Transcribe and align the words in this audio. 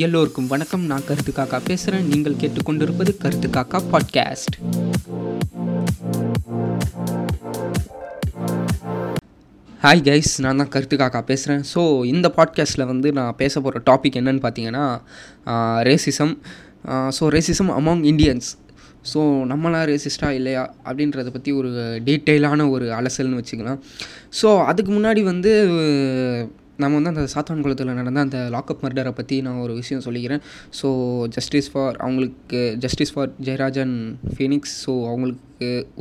எல்லோருக்கும் 0.00 0.46
வணக்கம். 0.46 0.84
நான் 0.84 1.04
கருத்து 1.06 1.32
காக்கா 1.36 1.58
பேசுகிறேன் 1.66 2.06
நீங்கள் 2.06 2.34
கேட்டுக்கொண்டிருப்பது 2.34 3.12
கருத்து 3.18 3.48
காக்கா 3.48 3.78
பாட்காஸ்ட் 3.92 4.56
ஹாய் 9.82 10.02
கைஸ் 10.08 10.32
நான் 10.38 10.56
தான் 10.56 10.68
கருத்து 10.68 10.96
காக்கா 10.96 11.20
பேசுகிறேன் 11.20 11.62
ஸோ 11.74 12.04
இந்த 12.04 12.32
பாட்காஸ்ட்டில் 12.36 12.86
வந்து 12.86 13.12
நான் 13.12 13.36
பேச 13.36 13.60
போகிற 13.60 13.82
டாபிக் 13.90 14.18
என்னன்னு 14.20 14.44
பார்த்தீங்கன்னா 14.46 14.84
racism 15.88 16.34
so 17.20 17.30
racism 17.36 17.72
among 17.78 18.04
Indians 18.12 18.50
so 19.14 19.20
நம்மளாம் 19.52 19.88
ரேசிஸ்டா 19.92 20.28
இல்லையா 20.30 20.74
அப்படின்றத 20.84 21.28
பற்றி 21.28 21.52
ஒரு 21.52 21.68
டீட்டெயிலான 22.04 22.70
ஒரு 22.70 22.86
அலசல்னு 22.86 23.40
வச்சுக்கலாம். 23.40 23.80
ஸோ 24.42 24.64
அதுக்கு 24.64 24.92
முன்னாடி 24.92 25.22
வந்து 25.22 25.52
நம்ம 26.82 26.92
வந்து 26.98 27.12
அந்த 27.12 27.24
சாத்தான் 27.34 27.62
குளத்தில் 27.64 27.96
நடந்த 28.00 28.20
அந்த 28.26 28.38
லாக்அப் 28.54 28.82
மர்டரை 28.84 29.12
பற்றி 29.18 29.36
நான் 29.46 29.62
ஒரு 29.64 29.74
விஷயம் 29.80 30.04
சொல்லிக்கிறேன். 30.06 30.42
ஸோ 30.80 30.88
ஜஸ்டிஸ் 31.36 31.70
ஃபார் 31.72 31.94
அவங்களுக்கு 32.04 32.60
justice 32.84 33.12
for 33.14 33.32
Jayarajan 33.48 33.94
Phoenix 34.34 34.74
so 34.84 34.94
அவங்களுக்கு 35.10 35.42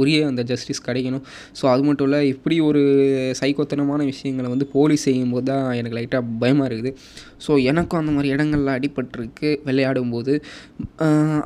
உரிய 0.02 0.20
அந்த 0.32 0.44
ஜஸ்டிஸ் 0.52 0.82
கிடைக்கணும். 0.88 1.24
ஸோ 1.60 1.66
அது 1.74 1.84
மட்டும் 1.88 2.08
இல்லை 2.08 2.20
இப்படி 2.34 2.56
ஒரு 2.70 2.82
சைக்கோத்தனமான 3.42 4.04
விஷயங்களை 4.14 4.50
வந்து 4.54 4.66
போலீஸ் 4.74 5.06
செய்யும்போது 5.10 5.48
தான் 5.52 5.66
எனக்கு 5.80 5.98
லைட்டாக 6.00 6.24
பயமாக 6.42 6.68
இருக்குது. 6.70 6.92
ஸோ 7.46 7.52
எனக்கும் 7.72 8.00
அந்த 8.02 8.12
மாதிரி 8.16 8.30
இடங்களில் 8.36 8.72
அடிபட்டிருக்கு 8.78 9.50
விளையாடும்போது. 9.68 10.34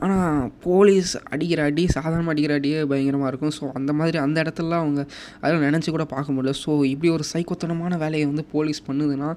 ஆனால் 0.03 0.39
போலீஸ் 0.67 1.13
அடிக்கிற 1.34 1.62
அடி 1.70 1.84
சாதாரணமாக 1.98 2.34
அடிக்கிற 2.35 2.55
அடியே 2.59 2.80
பயங்கரமாக 2.91 3.31
இருக்கும். 3.31 3.53
ஸோ 3.58 3.63
அந்த 3.80 3.91
மாதிரி 4.02 4.20
அந்த 4.25 4.38
இடத்துலலாம் 4.45 4.84
அவங்க 4.85 5.02
அதெல்லாம் 5.41 5.66
நினச்சி 5.70 5.89
கூட 5.98 6.05
பார்க்க 6.16 6.35
முடியல. 6.38 6.53
ஸோ 6.63 6.72
இப்படி 6.94 7.12
ஒரு 7.17 7.25
சைக்கோத்தனமான 7.34 7.98
வேலையை 8.05 8.27
வந்து 8.31 8.45
போலீஸ் 8.55 8.81
பண்ணுதுன்னா 8.89 9.31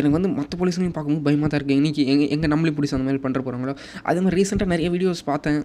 எனக்கு 0.00 0.16
வந்து 0.18 0.32
மற்ற 0.38 0.52
போலீஸ்லையும் 0.62 0.96
பார்க்கும்போது 0.96 1.26
பயமாக 1.28 1.48
தான் 1.50 1.60
இருக்குது 1.60 1.80
இன்றைக்கி 1.80 2.02
எங்கே 2.14 2.26
எங்கே 2.36 2.50
நம்மளே 2.54 2.74
பிடிச்சி 2.78 2.96
அந்த 2.98 3.08
மாதிரி 3.08 3.22
பண்ணுற 3.26 3.42
போகிறாங்களோ 3.46 3.74
அதே 4.08 4.20
மாதிரி 4.24 4.38
ரீசெண்டாக 4.40 4.72
நிறைய 4.74 4.88
வீடியோஸ் 4.96 5.22
பார்த்தேன். 5.30 5.60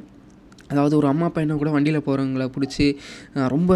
அதாவது 0.71 0.95
ஒரு 0.99 1.07
அம்மா 1.11 1.27
பையனை 1.35 1.55
கூட 1.61 1.71
வண்டியில் 1.75 2.05
போகிறவங்கள 2.07 2.45
பிடிச்சி 2.55 2.87
ரொம்ப 3.53 3.71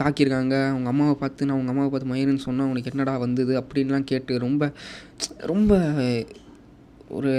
தாக்கியிருக்காங்க. 0.00 0.56
அவங்க 0.72 0.88
அம்மாவை 0.92 1.14
பார்த்து 1.22 1.46
நான் 1.48 1.56
அவங்க 1.56 1.72
அம்மாவை 1.72 1.90
பார்த்து 1.92 2.10
மயிருன்னு 2.12 2.44
சொன்னால் 2.46 2.68
அவனுக்கு 2.68 2.90
என்னடா 2.92 3.14
வந்தது? 3.24 3.52
அப்படின்லாம் 3.60 4.08
கேட்டு 4.12 4.38
ரொம்ப 4.46 4.72
ரொம்ப 5.52 5.72
ஒரு 7.18 7.32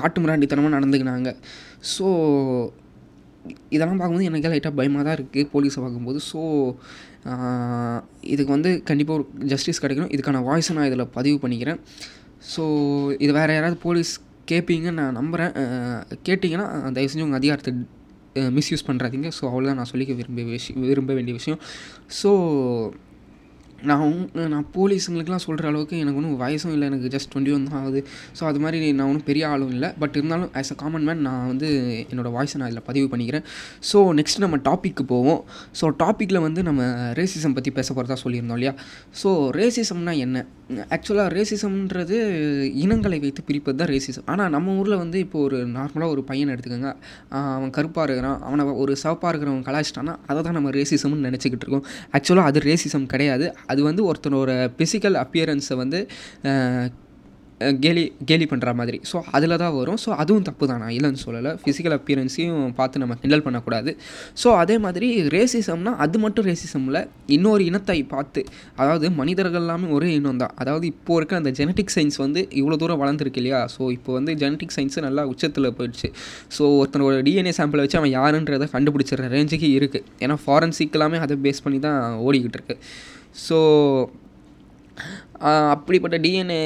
காட்டு 0.00 0.20
மிராண்டித்தனமாக 0.22 0.76
நடந்துக்கினாங்க. 0.76 1.30
ஸோ 1.94 2.06
இதெல்லாம் 3.74 3.98
பார்க்கும்போது 4.00 4.28
எனக்கு 4.30 4.50
லைட்டாக 4.52 4.78
பயமாக 4.78 5.04
தான் 5.06 5.16
இருக்குது 5.18 5.50
போலீஸை 5.52 5.80
பார்க்கும்போது. 5.84 6.18
ஸோ 6.30 6.40
இதுக்கு 8.32 8.52
வந்து 8.56 8.70
கண்டிப்பாக 8.88 9.18
ஒரு 9.18 9.24
ஜஸ்டிஸ் 9.52 9.82
கிடைக்கணும். 9.84 10.12
இதுக்கான 10.16 10.42
வாய்ஸை 10.48 10.74
நான் 10.78 10.88
இதில் 10.90 11.12
பதிவு 11.18 11.38
பண்ணிக்கிறேன். 11.44 11.80
ஸோ 12.52 12.64
இது 13.24 13.32
வேறு 13.38 13.56
யாராவது 13.56 13.78
போலீஸ் 13.86 14.12
கேட்பீங்கன்னு 14.50 15.00
நான் 15.00 15.18
நம்புகிறேன் 15.20 15.52
கேட்டிங்கன்னா 16.28 16.66
தயவு 16.96 17.10
செஞ்சு 17.12 17.26
உங்கள் 17.28 17.40
அதிகாரத்தை 17.40 17.72
மிஸ்யூஸ் 18.56 18.86
பண்ணுறாதீங்க 18.86 19.28
ஸோ 19.38 19.44
அவ்வளோதான் 19.50 19.78
நான் 19.80 19.92
சொல்லிக்க 19.92 20.14
விரும்ப 20.20 20.42
விஷயம் 20.56 20.82
விரும்ப 20.90 21.12
வேண்டிய 21.18 21.34
விஷயம். 21.38 21.60
ஸோ 22.20 22.30
நான் 23.88 24.14
நான் 24.54 24.66
போலீஸுங்களுக்குலாம் 24.76 25.44
சொல்கிற 25.44 25.68
அளவுக்கு 25.70 25.96
எனக்கு 26.02 26.18
ஒன்றும் 26.20 26.38
வயசும் 26.42 26.72
இல்லை 26.74 26.86
எனக்கு 26.90 27.10
ஜஸ்ட் 27.14 27.30
டுவெண்ட்டி 27.32 27.52
ஒன் 27.56 27.66
தான் 27.68 27.78
ஆகுது. 27.80 28.00
ஸோ 28.38 28.42
அது 28.50 28.58
மாதிரி 28.64 28.88
நான் 28.98 29.08
ஒன்றும் 29.10 29.26
பெரிய 29.30 29.44
ஆளும் 29.52 29.72
இல்லை. 29.76 29.88
பட் 30.02 30.16
இருந்தாலும் 30.18 30.50
ஆஸ் 30.60 30.72
அ 30.74 30.76
காமன் 30.82 31.06
மேன் 31.08 31.22
நான் 31.28 31.46
வந்து 31.52 31.68
என்னோடய 32.10 32.32
வாய்ஸை 32.36 32.58
நான் 32.62 32.70
இதில் 32.72 32.86
பதிவு 32.90 33.06
பண்ணிக்கிறேன். 33.12 33.44
ஸோ 33.90 34.00
நெக்ஸ்ட் 34.20 34.42
நம்ம 34.44 34.58
டாப்பிக்கு 34.68 35.04
போவோம். 35.12 35.40
ஸோ 35.80 35.88
டாப்பிக்கில் 36.02 36.44
வந்து 36.46 36.62
நம்ம 36.68 36.82
ரேசிசம் 37.20 37.56
பற்றி 37.58 37.72
பேச 37.78 37.88
போகிறதா 37.94 38.18
சொல்லியிருந்தோம் 38.24 38.58
இல்லையா? 38.60 38.74
ஸோ 39.22 39.30
ரேசிசம்னா 39.60 40.14
என்ன? 40.26 40.44
ஆக்சுவலாக 40.94 41.30
ரேசிசம்ன்றது 41.36 42.16
இனங்களை 42.82 43.16
வைத்து 43.22 43.42
பிரிப்பது 43.48 43.78
தான் 43.78 43.90
ரேசிசம் 43.92 44.26
ஆனால் 44.32 44.50
நம்ம 44.56 44.74
ஊரில் 44.80 45.00
வந்து 45.02 45.18
இப்போ 45.24 45.38
ஒரு 45.46 45.58
நார்மலாக 45.76 46.14
ஒரு 46.14 46.22
பையனை 46.28 46.50
எடுத்துக்கோங்க. 46.54 46.90
அவன் 47.56 47.72
கருப்பாக 47.78 48.04
இருக்கிறான். 48.08 48.38
அவனை 48.48 48.64
ஒரு 48.82 48.92
சிவப்பாக 49.02 49.30
இருக்கிறவன் 49.32 49.64
கலாச்சிட்டானா 49.70 50.14
அதை 50.30 50.40
தான் 50.46 50.56
நம்ம 50.58 50.70
ரேசிசம்னு 50.78 51.26
நினச்சிக்கிட்டு 51.28 51.66
இருக்கோம். 51.66 51.86
ஆக்சுவலாக 52.18 52.50
அது 52.52 52.60
ரேசிசம் 52.68 53.08
கிடையாது. 53.14 53.48
அது 53.72 53.82
வந்து 53.90 54.04
ஒருத்தனோட 54.10 54.50
ஃபிசிக்கல் 54.78 55.18
அப்பியரன்ஸை 55.24 55.78
வந்து 55.84 56.00
கேலி 57.84 58.02
கேலி 58.28 58.44
பண்ணுற 58.50 58.70
மாதிரி. 58.78 58.98
ஸோ 59.08 59.16
அதில் 59.36 59.54
தான் 59.62 59.74
வரும். 59.78 59.98
ஸோ 60.04 60.10
அதுவும் 60.22 60.44
தப்பு 60.46 60.64
தான். 60.70 60.78
நான் 60.82 60.94
இல்லைன்னு 60.98 61.20
சொல்லலை. 61.24 61.50
ஃபிசிக்கல் 61.62 61.94
அப்பியரன்ஸையும் 61.96 62.70
பார்த்து 62.78 63.02
நம்ம 63.02 63.14
கிண்டல் 63.22 63.44
பண்ணக்கூடாது. 63.46 63.90
ஸோ 64.42 64.48
அதே 64.60 64.76
மாதிரி 64.84 65.08
ரேசிசம்னா 65.34 65.92
அது 66.04 66.20
மட்டும் 66.22 66.46
ரேசிசமில் 66.50 67.00
இன்னொரு 67.36 67.64
இனத்தை 67.70 67.98
பார்த்து 68.14 68.42
அதாவது 68.80 69.10
மனிதர்கள் 69.20 69.60
எல்லாமே 69.62 69.90
ஒரே 69.98 70.08
இனம் 70.20 70.40
தான். 70.44 70.54
அதாவது 70.64 70.88
இப்போ 70.94 71.18
இருக்க 71.20 71.42
அந்த 71.42 71.52
ஜெனட்டிக் 71.60 71.94
சயின்ஸ் 71.96 72.18
வந்து 72.24 72.42
இவ்வளோ 72.62 72.80
தூரம் 72.84 73.02
வளர்ந்துருக்கு 73.04 73.42
இல்லையா? 73.42 73.60
ஸோ 73.76 73.92
இப்போ 73.98 74.10
வந்து 74.18 74.38
ஜெனட்டிக் 74.44 74.74
சயின்ஸு 74.78 75.06
நல்லா 75.08 75.24
உச்சத்தில் 75.34 75.70
போயிடுச்சு. 75.78 76.10
ஸோ 76.56 76.64
ஒருத்தனோட 76.80 77.22
டிஎன்ஏ 77.30 77.54
சாம்பிளை 77.60 77.84
வச்சு 77.86 78.00
அவன் 78.02 78.14
யாருன்றதை 78.18 78.68
கண்டுபிடிச்சிடுற 78.76 79.32
ரேஞ்சுக்கு 79.36 79.70
இருக்குது 79.78 80.04
ஏன்னா 80.24 80.38
ஃபாரன்சிக் 80.46 80.98
எல்லாமே 80.98 81.24
அதை 81.26 81.36
பேஸ் 81.46 81.64
பண்ணி 81.66 81.80
தான் 81.88 82.02
ஓடிக்கிட்டு 82.26 82.60
இருக்குது 82.60 82.78
ஸோ 83.46 83.58
அப்படிப்பட்ட 85.74 86.16
டிஎன்ஏ 86.24 86.62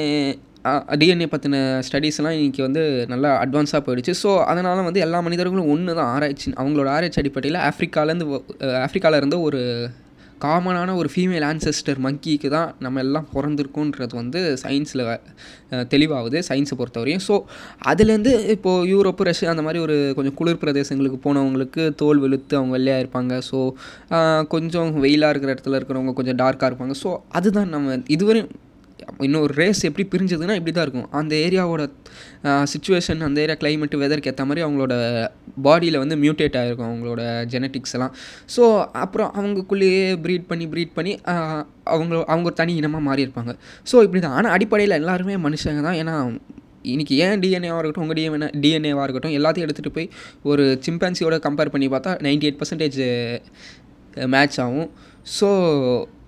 டிஎன்ஏ 1.01 1.27
பற்றின 1.33 1.57
ஸ்டடீஸ்லாம் 1.87 2.37
இன்றைக்கி 2.37 2.61
வந்து 2.61 2.83
நல்லா 3.11 3.29
அட்வான்ஸாக 3.43 3.81
போயிடுச்சு. 3.85 4.13
ஸோ 4.23 4.29
அதனால் 4.51 4.87
வந்து 4.87 5.03
எல்லா 5.05 5.19
மனிதர்களும் 5.27 5.69
ஒன்று 5.73 5.97
தான் 5.99 6.11
ஆராய்ச்சி 6.15 6.47
அவங்களோட 6.61 6.89
ஆராய்ச்சி 6.95 7.21
அடிப்படையில் 7.21 7.59
ஆஃப்ரிக்காலேருந்து 7.69 8.27
ஆஃப்ரிக்காவிலேருந்து 8.85 9.39
ஒரு 9.41 9.61
காமனான 10.43 10.95
ஒரு 11.01 11.09
ஃபீமேல் 11.13 11.45
ஆன்செஸ்டர் 11.49 11.99
மங்கிக்கு 12.05 12.49
தான் 12.55 12.69
நம்ம 12.85 13.01
எல்லாம் 13.05 13.27
பிறந்திருக்கோன்றது 13.35 14.13
வந்து 14.21 14.39
சயின்ஸில் 14.63 15.03
தெளிவாகுது 15.93 16.39
சயின்ஸை 16.49 16.75
பொறுத்தவரையும். 16.79 17.23
ஸோ 17.27 17.35
அதுலேருந்து 17.91 18.33
இப்போது 18.55 18.89
யூரோப்பு 18.93 19.27
ரஷ்யா 19.29 19.53
அந்த 19.55 19.65
மாதிரி 19.67 19.81
ஒரு 19.85 19.95
கொஞ்சம் 20.17 20.37
குளிர் 20.41 20.61
பிரதேசங்களுக்கு 20.63 21.19
போனவங்களுக்கு 21.27 21.85
தோல் 22.01 22.21
வெளுத்து 22.25 22.59
அவங்க 22.59 22.73
வெள்ளையாக 22.77 23.03
இருப்பாங்க. 23.05 23.39
ஸோ 23.49 23.59
கொஞ்சம் 24.55 24.91
வெயிலாக 25.05 25.33
இருக்கிற 25.35 25.53
இடத்துல 25.55 25.79
இருக்கிறவங்க 25.79 26.15
கொஞ்சம் 26.19 26.39
டார்க்காக 26.43 26.69
இருப்பாங்க. 26.71 26.95
ஸோ 27.03 27.11
அதுதான் 27.39 27.73
நம்ம 27.77 27.97
இதுவரையும் 28.17 28.51
இன்னொரு 29.27 29.53
ரேஸ் 29.61 29.81
எப்படி 29.89 30.05
பிரிஞ்சதுன்னா 30.13 30.55
இப்படி 30.59 30.73
தான் 30.77 30.85
இருக்கும். 30.87 31.07
அந்த 31.19 31.33
ஏரியாவோட 31.45 31.83
சுச்சுவேஷன் 32.73 33.21
அந்த 33.27 33.43
ஏரியா 33.43 33.57
கிளைமேட்டு 33.61 34.01
வெதருக்கு 34.03 34.31
ஏற்ற 34.31 34.45
மாதிரி 34.49 34.63
அவங்களோட 34.65 34.93
பாடியில் 35.67 36.01
வந்து 36.03 36.15
மியூட்டேட் 36.23 36.57
ஆகிருக்கும் 36.61 36.89
அவங்களோட 36.89 37.21
ஜெனட்டிக்ஸ் 37.53 37.95
எல்லாம். 37.97 38.13
ஸோ 38.55 38.63
அப்புறம் 39.03 39.31
அவங்களுக்குள்ளேயே 39.37 40.03
ப்ரீட் 40.25 40.49
பண்ணி 40.51 40.67
ப்ரீட் 40.73 40.93
பண்ணி 40.97 41.13
அவங்க 41.93 42.15
அவங்க 42.33 42.45
ஒரு 42.51 42.57
தனி 42.61 42.75
இனமாக 42.81 43.07
மாறி 43.09 43.25
இருப்பாங்க. 43.27 43.53
ஸோ 43.91 44.03
இப்படி 44.07 44.21
தான் 44.27 44.37
ஆனால் 44.39 44.53
அடிப்படையில் 44.57 44.99
எல்லாருமே 45.01 45.37
மனுஷங்க 45.47 45.83
தான். 45.87 45.99
ஏன்னா 46.03 46.15
இன்றைக்கி 46.93 47.15
ஏன் 47.25 47.39
டிஎன்ஏவாக 47.43 47.79
இருக்கட்டும் 47.81 48.05
உங்கள் 48.05 48.19
டிஎன்ஏ 48.19 48.49
டிஎன்ஏவாக 48.63 49.05
இருக்கட்டும் 49.07 49.35
எல்லாத்தையும் 49.37 49.67
எடுத்துகிட்டு 49.67 49.95
போய் 49.95 50.09
ஒரு 50.51 50.65
சிம்பான்சியோட 50.87 51.37
கம்பேர் 51.45 51.71
பண்ணி 51.75 51.87
பார்த்தா 51.93 52.11
நைன்டி 52.27 52.47
எயிட் 52.47 52.59
பர்சன்டேஜ் 52.61 52.99
மேட்ச் 54.33 54.57
ஆகும். 54.65 54.89
ஸோ 55.37 55.47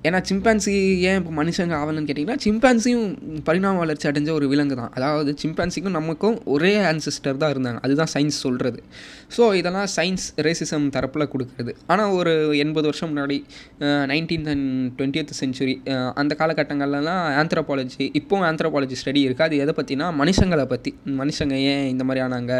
ஏன்னா 0.05 0.19
சிம்பான்சி 0.29 0.73
ஏன் 1.09 1.17
இப்போ 1.19 1.31
மனுஷங்க 1.39 1.73
ஆகலன்னு 1.77 2.07
கேட்டிங்கன்னா 2.09 2.41
சிம்பான்சியும் 2.43 3.07
பரிணாம 3.47 3.79
வளர்ச்சி 3.83 4.05
அடைஞ்ச 4.09 4.29
ஒரு 4.37 4.45
விலங்கு 4.51 4.75
தான் 4.79 4.91
அதாவது 4.97 5.31
சிம்பான்சிக்கும் 5.43 5.95
நமக்கும் 5.99 6.37
ஒரே 6.55 6.71
ஆன்சிஸ்டர் 6.89 7.39
தான் 7.43 7.51
இருந்தாங்க. 7.53 7.79
அதுதான் 7.85 8.11
சயின்ஸ் 8.13 8.37
சொல்கிறது 8.45 8.79
ஸோ 9.35 9.43
இதெல்லாம் 9.59 9.87
சயின்ஸ் 9.95 10.25
ரேசிசம் 10.47 10.85
தரப்பில் 10.95 11.25
கொடுக்குறது. 11.33 11.73
ஆனால் 11.93 12.13
ஒரு 12.19 12.33
எண்பது 12.65 12.87
வருஷம் 12.89 13.11
முன்னாடி 13.13 13.37
நைன்டீன்த் 14.13 14.51
அண்ட் 14.53 14.69
டுவெண்ட்டியத் 14.99 15.33
செஞ்சுரி 15.41 15.75
அந்த 16.21 16.35
காலகட்டங்கள்லாம் 16.41 17.23
ஆந்த்ரோபாலஜி 17.41 18.05
இப்போவும் 18.21 18.47
ஆந்த்ரோபாலஜி 18.51 18.97
ஸ்டடி 19.03 19.23
இருக்குது 19.27 19.47
அது 19.49 19.61
எதை 19.65 19.75
பற்றினா 19.79 20.07
மனுஷங்களை 20.21 20.67
பற்றி 20.73 20.93
மனுஷங்க 21.21 21.55
ஏன் 21.73 21.85
இந்த 21.93 22.05
மாதிரி 22.09 22.23
ஆனாங்க? 22.27 22.53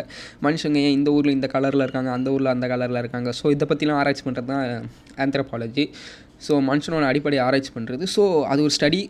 மனுஷங்க 0.48 0.78
ஏன் 0.88 0.96
இந்த 1.00 1.10
ஊரில் 1.18 1.36
இந்த 1.38 1.50
கலரில் 1.56 1.86
இருக்காங்க? 1.88 2.12
அந்த 2.18 2.28
ஊரில் 2.36 2.54
அந்த 2.56 2.68
கலரில் 2.74 3.02
இருக்காங்க? 3.04 3.30
ஸோ 3.42 3.46
இதை 3.58 3.68
பற்றிலாம் 3.72 4.02
ஆராய்ச்சி 4.04 4.26
பண்ணுறது 4.28 4.52
தான் 4.54 4.90
ஆந்த்ரோபாலஜி 5.26 5.86
ஸோ 6.46 6.54
மனுஷனோட 6.70 7.04
அடிப்படை 7.12 7.38
ஆராய்ச்சி 7.48 7.72
பண்ணுறது 7.76 8.06
ஸோ 8.16 8.24
அது 8.52 8.62
ஒரு 8.68 8.74
ஸ்டடி 8.78 9.02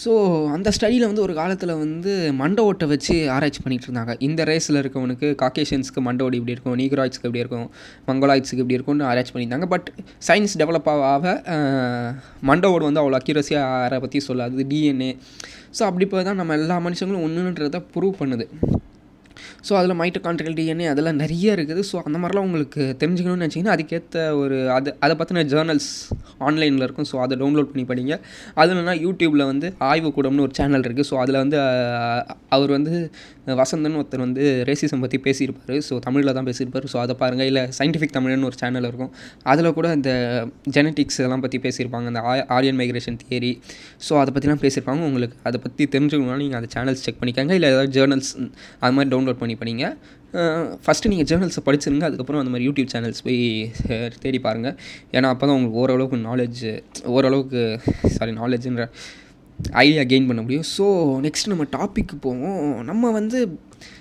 ஸோ 0.00 0.12
அந்த 0.54 0.68
ஸ்டடியில் 0.76 1.06
வந்து 1.08 1.22
ஒரு 1.24 1.34
காலத்தில் 1.38 1.72
வந்து 1.82 2.12
மண்டை 2.40 2.62
ஓட்டை 2.68 2.86
வச்சு 2.92 3.14
ஆராய்ச்சி 3.34 3.60
பண்ணிகிட்டு 3.64 3.88
இருந்தாங்க. 3.88 4.12
இந்த 4.28 4.44
ரேஸில் 4.50 4.78
இருக்கவனுக்கு 4.82 5.28
காக்கேஷியன்ஸ்க்கு 5.42 6.00
மண்டை 6.06 6.22
ஓடி 6.26 6.38
இப்படி 6.40 6.54
இருக்கும் 6.56 6.78
நீக்ராய்ட்ஸ்க்கு 6.82 7.28
இப்படி 7.28 7.42
இருக்கும் 7.44 7.68
மங்கோலாய்ட்ஸுக்கு 8.08 8.62
இப்படி 8.64 8.76
இருக்கும்னு 8.78 9.06
ஆராய்ச்சி 9.10 9.34
பண்ணியிருந்தாங்க 9.34 9.68
பட் 9.74 9.88
சயின்ஸ் 10.28 10.56
டெவலப் 10.62 10.90
ஆக 11.14 11.34
மண்டை 12.50 12.70
ஓடு 12.76 12.88
வந்து 12.88 13.02
அவ்வளோ 13.02 13.18
அக்யூரஸியாக 13.20 13.76
ஆரை 13.84 14.00
பற்றி 14.06 14.20
சொல்லாது. 14.28 14.66
டிஎன்ஏ 14.72 15.12
ஸோ 15.78 15.82
அப்படி 15.90 16.06
இப்போ 16.08 16.24
தான் 16.30 16.40
நம்ம 16.42 16.56
எல்லா 16.60 16.78
மனுஷங்களும் 16.88 17.24
ஒன்றுன்றதை 17.28 17.82
ப்ரூவ் 17.94 18.20
பண்ணுது. 18.22 18.46
ஸோ 19.68 19.72
அதில் 19.80 19.96
மைட்டோகாண்ட்ரியல் 20.02 20.56
டிஎன்ஏ 20.60 20.88
அதெல்லாம் 20.92 21.20
நிறைய 21.24 21.56
இருக்குது. 21.56 21.84
ஸோ 21.90 21.96
அந்த 22.06 22.18
மாதிரிலாம் 22.22 22.46
உங்களுக்கு 22.48 22.82
தெரிஞ்சுக்கணும்னு 23.02 23.42
நினச்சிங்கன்னா 23.44 23.74
அதுக்கேற்ற 23.76 24.26
ஒரு 24.42 24.58
அது 24.78 24.96
அதை 25.06 25.16
பற்றின 25.20 25.44
ஜேர்னல்ஸ் 25.52 25.90
ஆன்லைனில் 26.48 26.86
இருக்கும். 26.86 27.08
ஸோ 27.12 27.16
அதை 27.26 27.34
டவுன்லோட் 27.42 27.70
பண்ணி 27.72 27.86
படிங்க. 27.92 28.16
அது 28.60 28.70
இல்லைனா 28.74 28.96
யூடியூப்பில் 29.06 29.44
வந்து 29.52 29.70
ஆய்வு 29.90 30.10
கூடம்னு 30.18 30.44
ஒரு 30.46 30.54
சேனல் 30.60 30.86
இருக்குது 30.88 31.08
ஸோ 31.12 31.16
அதில் 31.24 31.40
வந்து 31.44 31.58
அவர் 32.56 32.72
வந்து 32.78 32.94
வசந்தன் 33.60 33.96
ஒருத்தர் 34.00 34.22
வந்து 34.24 34.44
ரேசிசம் 34.68 35.02
பற்றி 35.04 35.18
பேசியிருப்பார். 35.24 35.80
ஸோ 35.88 35.94
தமிழில் 36.04 36.34
தான் 36.36 36.46
பேசியிருப்பார். 36.48 36.86
ஸோ 36.92 36.96
அதை 37.04 37.14
பாருங்கள் 37.22 37.48
இல்லை 37.50 37.62
சயின்டிஃபிக் 37.78 38.14
தமிழ்னு 38.16 38.48
ஒரு 38.50 38.58
சேனல் 38.62 38.86
இருக்கும். 38.90 39.10
அதில் 39.52 39.68
கூட 39.78 39.88
இந்த 39.98 40.12
ஜெனட்டிக்ஸ் 40.76 41.18
இதெல்லாம் 41.20 41.42
பற்றி 41.44 41.58
பேசியிருப்பாங்க. 41.66 42.06
அந்த 42.12 42.20
ஆரியன் 42.56 42.78
மைக்ரேஷன் 42.80 43.18
தியரி 43.22 43.52
ஸோ 44.06 44.12
அதை 44.22 44.30
பற்றிலாம் 44.36 44.62
பேசியிருப்பாங்க. 44.64 45.02
உங்களுக்கு 45.10 45.36
அதை 45.48 45.58
பற்றி 45.64 45.82
தெரிஞ்சுக்கணும்னா 45.94 46.38
நீங்கள் 46.44 46.60
அந்த 46.60 46.70
சேனல்ஸ் 46.76 47.04
செக் 47.06 47.20
பண்ணிக்கோங்க. 47.20 47.52
இல்லை 47.58 47.70
ஏதாவது 47.72 47.92
ஜேர்னல்ஸ் 47.98 48.32
அது 48.82 48.94
மாதிரி 48.96 49.10
டவுன்லோட் 49.24 49.40
பண்ணி 49.42 49.54
படிங்க. 49.60 49.84
ஃபஸ்ட்டு 50.84 51.10
நீங்கள் 51.10 51.28
ஜேர்னல்ஸை 51.30 51.62
படிச்சிருங்க 51.66 52.04
அதுக்கப்புறம் 52.08 52.40
அந்த 52.42 52.50
மாதிரி 52.52 52.66
யூடியூப் 52.68 52.90
சேனல்ஸ் 52.94 53.22
போய் 53.26 53.38
தேடி 54.24 54.38
பாருங்கள் 54.46 54.74
ஏன்னா 55.16 55.28
அப்போ 55.34 55.44
தான் 55.46 55.56
உங்களுக்கு 55.58 55.80
ஓரளவுக்கு 55.82 56.18
நாலேஜ் 56.30 56.62
ஓரளவுக்கு 57.16 57.60
சாரி 58.16 58.32
நாலேஜுன்ற 58.40 58.84
ஐடியா 59.84 60.02
கெயின் 60.12 60.28
பண்ண 60.30 60.40
முடியும். 60.46 60.66
ஸோ 60.76 60.84
நெக்ஸ்ட் 61.26 61.50
நம்ம 61.52 61.66
டாபிக்கு 61.76 62.16
போவோம். 62.26 62.62
நம்ம 62.90 63.10
வந்து 63.18 63.40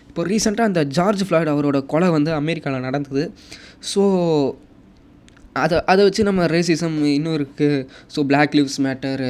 இப்போ 0.10 0.24
ரீசெண்டாக 0.31 0.70
அந்த 0.72 0.81
ஜார்ஜ் 0.98 1.24
ஃப்ளாய்ட் 1.28 1.52
அவரோட 1.54 1.78
கொலை 1.94 2.10
வந்து 2.18 2.31
அமெரிக்காவில் 2.42 2.86
நடந்தது. 2.88 3.24
ஸோ 3.92 4.02
அதை 5.62 5.78
அதை 5.92 6.02
வச்சு 6.06 6.22
நம்ம 6.28 6.46
ரேசிசம் 6.54 6.96
இன்னும் 7.16 7.36
இருக்குது 7.38 7.82
so 8.14 8.20
black 8.30 8.54
lives 8.58 8.78
matter 8.86 9.22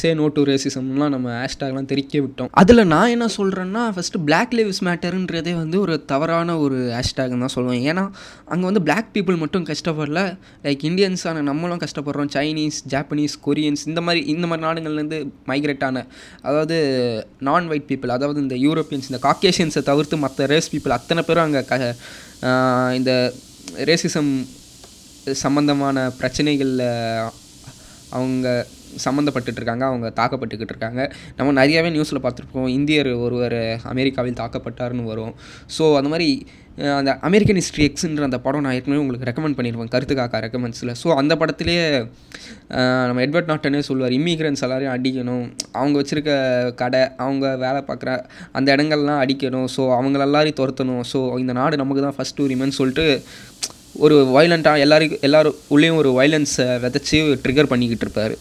say 0.00 0.08
no 0.20 0.26
to 0.36 0.42
ரேசிசம்லாம் 0.50 1.12
நம்ம 1.14 1.28
ஹேஷ்டாக்லாம் 1.40 1.88
தெரிக்க 1.92 2.20
விட்டோம். 2.24 2.50
அதில் 2.60 2.82
நான் 2.92 3.12
என்ன 3.14 3.26
சொல்கிறேன்னா 3.36 3.82
ஃபஸ்ட்டு 3.94 4.20
பிளாக் 4.28 4.54
லிவ்ஸ் 4.58 4.80
மேட்டருன்றதே 4.88 5.54
வந்து 5.62 5.76
ஒரு 5.84 5.94
தவறான 6.12 6.56
ஒரு 6.64 6.78
ஹேஷ்டாக்னு 6.96 7.42
தான் 7.44 7.54
சொல்லுவேன். 7.56 7.82
ஏன்னா 7.90 8.04
அங்கே 8.52 8.64
வந்து 8.70 8.82
பிளாக் 8.88 9.10
பீப்புள் 9.16 9.40
மட்டும் 9.44 9.66
கஷ்டப்படல. 9.72 10.22
லைக் 10.66 10.84
இந்தியன்ஸான 10.90 11.44
நம்மளும் 11.50 11.82
கஷ்டப்படுறோம். 11.84 12.32
சைனீஸ் 12.38 12.80
ஜாப்பனீஸ் 12.94 13.36
கொரியன்ஸ் 13.48 13.84
இந்த 13.90 14.02
மாதிரி 14.08 14.22
இந்த 14.34 14.46
மாதிரி 14.50 14.66
நாடுகள்லேருந்து 14.68 15.20
மைக்ரேட் 15.52 15.86
ஆன 15.90 16.06
அதாவது 16.48 16.76
நான் 17.48 17.70
ஒயிட் 17.72 17.88
பீப்புள் 17.92 18.16
அதாவது 18.18 18.40
இந்த 18.46 18.58
யூரோப்பியன்ஸ் 18.66 19.08
இந்த 19.12 19.22
காக்கேஷியன்ஸை 19.28 19.84
தவிர்த்து 19.92 20.18
மற்ற 20.26 20.46
ரேஸ் 20.54 20.72
பீப்புள் 20.74 20.98
அத்தனை 20.98 21.24
பேரும் 21.28 21.46
அங்கே 21.48 21.62
க 21.72 21.76
இந்த 22.98 23.12
ரேசிசம் 23.88 24.32
சம்மந்தமான 25.44 26.12
பிரச்சனைகளில் 26.20 26.86
அவங்க 28.18 28.66
சம்மந்தப்பட்டுட்டு 29.04 29.60
இருக்காங்க 29.60 29.84
அவங்க 29.86 30.12
தாக்கப்பட்டுக்கிட்டு 30.16 30.72
இருக்காங்க. 30.74 31.02
நம்ம 31.36 31.64
நிறையாவே 31.64 31.90
நியூஸில் 31.94 32.24
பார்த்துருப்போம் 32.24 32.68
இந்தியர் 32.68 33.10
ஒருவர் 33.26 33.80
அமெரிக்காவில் 33.82 34.40
தாக்கப்பட்டார்னு 34.40 35.04
வரும். 35.04 35.34
ஸோ 35.78 35.96
அந்த 35.96 36.08
மாதிரி 36.08 36.46
அந்த 36.98 37.10
அமெரிக்கன் 37.28 37.58
ஹிஸ்ட்ரி 37.60 37.84
எக்ஸுன்ற 37.88 38.22
அந்த 38.28 38.38
படம் 38.44 38.64
நான் 38.64 38.76
ஏற்கனவே 38.76 39.00
உங்களுக்கு 39.02 39.26
ரெக்கமெண்ட் 39.28 39.56
பண்ணிடுவேன் 39.58 39.90
கருத்து 39.94 40.14
காக்கா 40.18 40.38
ரெக்கமெண்ட்ஸில் 40.44 40.92
ஸோ 41.00 41.08
அந்த 41.20 41.32
படத்துலேயே 41.40 41.82
நம்ம 43.08 43.22
எட்வர்ட் 43.24 43.50
நாட்டனே 43.50 43.80
சொல்லுவார் 43.88 44.14
இம்மிகிரன்ஸ் 44.18 44.64
எல்லாரையும் 44.66 44.94
அடிக்கணும். 44.94 45.44
அவங்க 45.80 45.94
வச்சுருக்க 46.00 46.30
கடை 46.82 47.02
அவங்க 47.24 47.46
வேலை 47.64 47.80
பார்க்குற 47.88 48.10
அந்த 48.58 48.68
இடங்கள்லாம் 48.76 49.20
அடிக்கணும். 49.24 49.68
ஸோ 49.74 49.84
அவங்கள 49.98 50.22
எல்லாரையும் 50.28 50.58
துரத்தணும். 50.60 51.04
ஸோ 51.12 51.20
இந்த 51.44 51.54
நாடு 51.60 51.82
நமக்கு 51.82 52.04
தான் 52.06 52.16
ஃபஸ்ட் 52.18 52.42
உரிமைன்னு 52.46 52.78
சொல்லிட்டு 52.80 53.06
ஒரு 54.04 54.18
வைலண்ட்டாக 54.38 54.84
எல்லாருக்கும் 54.86 55.24
எல்லாரும் 55.28 55.58
உள்ளேயும் 55.74 56.00
ஒரு 56.02 56.12
வைலன்ஸை 56.20 56.68
விதைச்சி 56.84 57.18
ட்ரிகர் 57.46 57.72
பண்ணிக்கிட்டு 57.72 58.06
இருப்பார். 58.06 58.34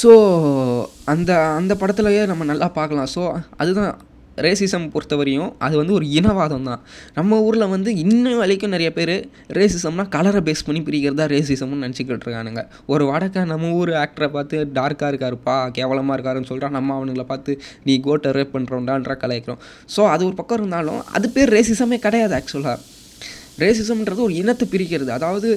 ஸோ 0.00 0.10
அந்த 1.12 1.30
அந்த 1.58 1.72
படத்துலையே 1.82 2.24
நம்ம 2.32 2.44
நல்லா 2.52 2.68
பார்க்கலாம். 2.78 3.12
ஸோ 3.16 3.22
அதுதான் 3.62 3.92
ரேசிசம் 4.36 4.86
பொறுத்தவரையும் 4.94 5.50
அது 5.58 5.76
வந்து 5.76 5.92
ஒரு 5.92 6.06
இனவாதம் 6.06 6.68
தான் 6.68 6.80
நம்ம 7.14 7.40
ஊரில் 7.40 7.66
வந்து 7.66 7.96
இன்னும் 7.96 8.40
வரைக்கும் 8.42 8.72
நிறைய 8.74 8.92
பேர் 8.92 9.14
ரேசிசம்னா 9.58 10.08
கலரை 10.08 10.40
பேஸ் 10.48 10.64
பண்ணி 10.66 10.80
பிரிக்கிறதா 10.80 11.26
ரேசிசம்னு 11.34 11.82
நினச்சிக்கிட்டு 11.84 12.26
இருக்கானுங்க. 12.26 12.64
ஒரு 12.86 13.04
வடக்க 13.12 13.44
நம்ம 13.44 13.72
ஊர் 13.80 13.92
ஆக்டரை 14.04 14.30
பார்த்து 14.36 14.64
டார்க்காக 14.78 15.10
இருக்காருப்பா 15.12 15.70
கேவலமாக 15.70 16.16
இருக்காருன்னு 16.18 16.50
சொல்கிறான் 16.52 16.76
நம்ம 16.78 16.96
அவனுங்களை 16.98 17.26
பார்த்து 17.32 17.60
நீ 17.84 18.00
கோட்டை 18.00 18.32
ரேப் 18.38 18.54
பண்ணுறோண்டான்ற 18.56 19.16
கலாய்க்கிறோம். 19.24 19.62
ஸோ 19.96 20.08
அது 20.14 20.24
ஒரு 20.26 20.34
பக்கம் 20.34 20.58
இருந்தாலும் 20.58 21.02
அது 21.18 21.30
பேர் 21.30 21.54
ரேசிசமே 21.58 21.98
கிடையாது 21.98 22.34
ஆக்சுவலாக 22.40 22.91
ரேசிசம்ன்றது 23.62 24.20
ஒரு 24.26 24.34
இனத்தை 24.40 24.66
பிரிக்கிறது. 24.72 25.10
அதாவது 25.16 25.48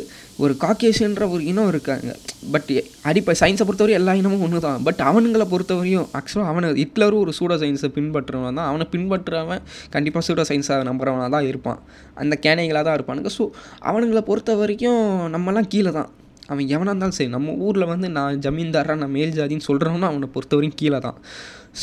ஒரு 0.44 0.54
காக்கேஷன்ற 0.64 1.24
ஒரு 1.36 1.44
இனம் 1.52 1.70
இருக்காங்க. 1.74 2.10
பட் 2.54 2.72
அடிப்பை 3.10 3.34
சயின்ஸை 3.42 3.66
பொறுத்தவரையும் 3.68 4.00
எல்லா 4.02 4.16
இனமும் 4.22 4.44
ஒன்று 4.48 4.60
தான் 4.68 4.84
பட் 4.88 5.02
அவனுங்களை 5.10 5.48
பொறுத்தவரையும் 5.54 6.08
ஆக்சுவலாக 6.20 6.52
அவனை 6.54 6.70
ஹிட்லரும் 6.82 7.22
ஒரு 7.26 7.34
சூடோ 7.40 7.58
சயின்ஸை 7.64 7.90
பின்பற்றுறவன் 7.98 8.60
தான். 8.60 8.70
அவனை 8.72 8.88
பின்பற்றுறவன் 8.96 9.64
கண்டிப்பாக 9.96 10.26
சூடோ 10.30 10.46
சயின்ஸை 10.52 10.78
நம்புறவனாக 10.90 11.32
தான் 11.38 11.48
இருப்பான். 11.52 11.82
அந்த 12.24 12.36
கேனைகளாக 12.46 12.86
தான் 12.90 12.98
இருப்பானுங்க. 13.00 13.32
ஸோ 13.38 13.46
அவனுங்களை 13.92 14.24
பொறுத்த 14.32 14.56
வரைக்கும் 14.62 15.04
நம்மலாம் 15.36 15.72
கீழே 15.76 15.94
தான். 16.00 16.12
அவன் 16.52 16.66
எவனாக 16.76 16.92
இருந்தாலும் 16.92 17.18
சரி 17.18 17.32
நம்ம 17.36 17.54
ஊரில் 17.66 17.92
வந்து 17.92 18.08
நான் 18.18 18.42
ஜமீன்தாரா 18.46 18.96
நான் 19.04 19.14
மேல் 19.18 19.36
ஜாதின்னு 19.38 19.68
சொல்கிறவனா 19.68 20.10
அவனை 20.12 20.28
பொறுத்தவரையும் 20.36 20.80
கீழே 20.82 21.00
தான். 21.06 21.18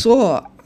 ஸோ 0.00 0.12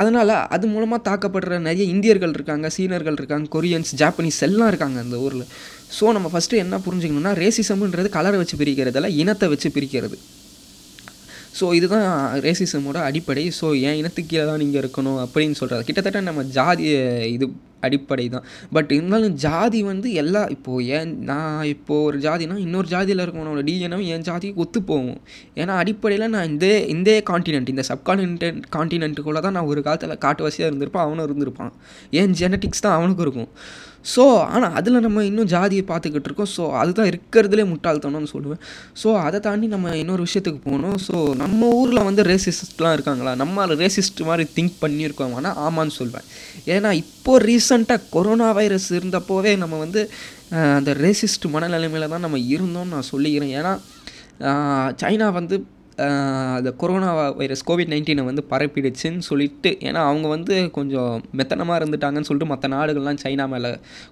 அதனால் 0.01 0.33
அது 0.55 0.65
மூலமாக 0.73 1.01
தாக்கப்படுற 1.09 1.59
நிறைய 1.69 1.85
இந்தியர்கள் 1.93 2.35
இருக்காங்க 2.37 2.67
சீனர்கள் 2.77 3.17
இருக்காங்க 3.21 3.47
கொரியன்ஸ் 3.55 3.93
ஜாப்பனீஸ் 4.03 4.41
எல்லாம் 4.49 4.71
இருக்காங்க 4.73 4.99
அந்த 5.05 5.19
ஊரில். 5.27 5.47
ஸோ 5.99 6.13
நம்ம 6.17 6.31
ஃபஸ்ட்டு 6.33 6.61
என்ன 6.65 6.81
புரிஞ்சுக்கணும்னா 6.87 7.33
ரேசிசம்ன்றது 7.43 8.11
கலரை 8.19 8.39
வச்சு 8.43 8.59
பிரிக்கிறதில்ல 8.63 9.11
இனத்தை 9.23 9.49
வச்சு 9.55 9.71
பிரிக்கிறது. 9.77 10.19
ஸோ 11.59 11.67
இதுதான் 11.79 12.07
ரேசிசமோட 12.47 12.99
அடிப்படை. 13.09 13.45
ஸோ 13.59 13.67
என் 13.89 13.99
இனத்துக்கு 14.01 14.31
கீழே 14.33 14.45
தான் 14.51 14.61
நீங்கள் 14.63 14.81
இருக்கணும் 14.83 15.21
அப்படின்னு 15.25 15.59
சொல்கிறது 15.61 15.87
கிட்டத்தட்ட 15.89 16.21
நம்ம 16.29 16.43
ஜாதி 16.57 16.85
இது 17.37 17.47
அடிப்படை 17.85 18.27
தான் 18.35 18.45
பட் 18.77 18.91
இருந்தாலும் 18.97 19.35
ஜாதி 19.45 19.81
வந்து 19.91 20.09
எல்லா 20.23 20.43
இப்போது 20.57 20.87
ஏன் 20.99 21.13
நான் 21.31 21.65
இப்போது 21.75 22.05
ஒரு 22.09 22.19
ஜாதினா 22.27 22.57
இன்னொரு 22.67 22.89
ஜாதியில் 22.95 23.23
இருக்கவனோட 23.25 23.63
டிஎனும் 23.69 24.07
என் 24.15 24.27
ஜாதிக்கு 24.29 24.63
ஒத்து 24.65 24.81
போகும். 24.91 25.19
ஏன்னா 25.61 25.75
அடிப்படையில் 25.83 26.33
நான் 26.37 26.49
இந்த 26.53 26.69
இந்த 26.95 27.11
காண்டினென்ட் 27.33 27.73
இந்த 27.75 27.85
சப்கான்டினென்ட் 27.93 28.63
காண்டினென்ட்டுக்குள்ளே 28.77 29.43
தான் 29.47 29.57
நான் 29.59 29.71
ஒரு 29.73 29.83
காலத்தில் 29.89 30.23
காட்டுவாசியாக 30.27 30.71
இருந்திருப்பான் 30.71 31.07
அவனும் 31.09 31.27
இருந்திருப்பான். 31.29 31.75
ஏன் 32.21 32.35
ஜெனட்டிக்ஸ் 32.43 32.85
தான் 32.87 32.97
அவனுக்கும் 33.01 33.27
இருக்கும். 33.29 33.51
ஸோ 34.15 34.25
ஆனால் 34.55 34.75
அதில் 34.79 35.05
நம்ம 35.05 35.23
இன்னும் 35.29 35.49
ஜாதியை 35.53 35.85
பார்த்துக்கிட்டு 35.89 36.29
இருக்கோம். 36.29 36.51
ஸோ 36.57 36.65
அதுதான் 36.81 37.09
இருக்கிறதுலே 37.11 37.65
முட்டாள்தனம்னு 37.71 38.31
சொல்லுவேன். 38.35 38.61
ஸோ 39.03 39.09
அதை 39.27 39.39
தாண்டி 39.47 39.67
நம்ம 39.73 39.95
இன்னொரு 40.03 40.23
விஷயத்துக்கு 40.27 40.61
போகணும். 40.67 40.99
ஸோ 41.07 41.17
நம்ம 41.41 41.71
ஊரில் 41.79 42.07
வந்து 42.09 42.23
ரேசிஸ்ட்லாம் 42.31 42.95
இருக்காங்களா? 42.97 43.33
நம்ம 43.43 43.67
ரேசிஸ்ட் 43.81 44.23
மாதிரி 44.29 44.45
திங்க் 44.57 44.77
பண்ணியிருக்கோமானா 44.85 45.53
ஆமான்னு 45.67 45.95
சொல்வேன். 46.01 46.27
ஏன்னா 46.75 46.93
இப்போது 47.03 47.45
ரீசண்டாக 47.67 48.09
கொரோனா 48.11 48.49
வைரஸ் 48.53 48.89
இருந்தப்போவே 48.93 49.53
நம்ம 49.59 49.75
வந்து 49.79 50.01
அந்த 50.75 50.91
ரேசிஸ்ட் 51.01 51.47
மனநிலைமையில் 51.51 52.13
தான் 52.13 52.25
நம்ம 52.27 52.39
இருந்தோம்னு 52.53 52.95
நான் 52.95 53.09
சொல்லிக்கிறேன் 53.13 53.55
ஏன்னா 53.59 53.73
சைனா 55.01 55.29
வந்து 55.33 55.57
அந்த 55.97 56.73
கொரோனா 56.77 57.31
வைரஸ் 57.31 57.71
கோவிட் 57.71 57.91
நைன்டீனை 57.93 58.25
வந்து 58.25 58.45
பரப்பிடுச்சுன்னு 58.51 59.19
சொல்லிட்டு 59.19 59.77
ஏன்னா 59.81 59.93
அவங்க 59.93 60.29
வந்து 60.29 60.71
கொஞ்சம் 60.71 61.25
மெத்தனமாக 61.37 61.79
இருந்துட்டாங்கன்னு 61.81 62.21
சொல்லிட்டு 62.21 62.47
மற்ற 62.47 62.69
நாடுகள்லாம் 62.69 63.17
சைனா 63.23 63.49
மேலே 63.49 63.69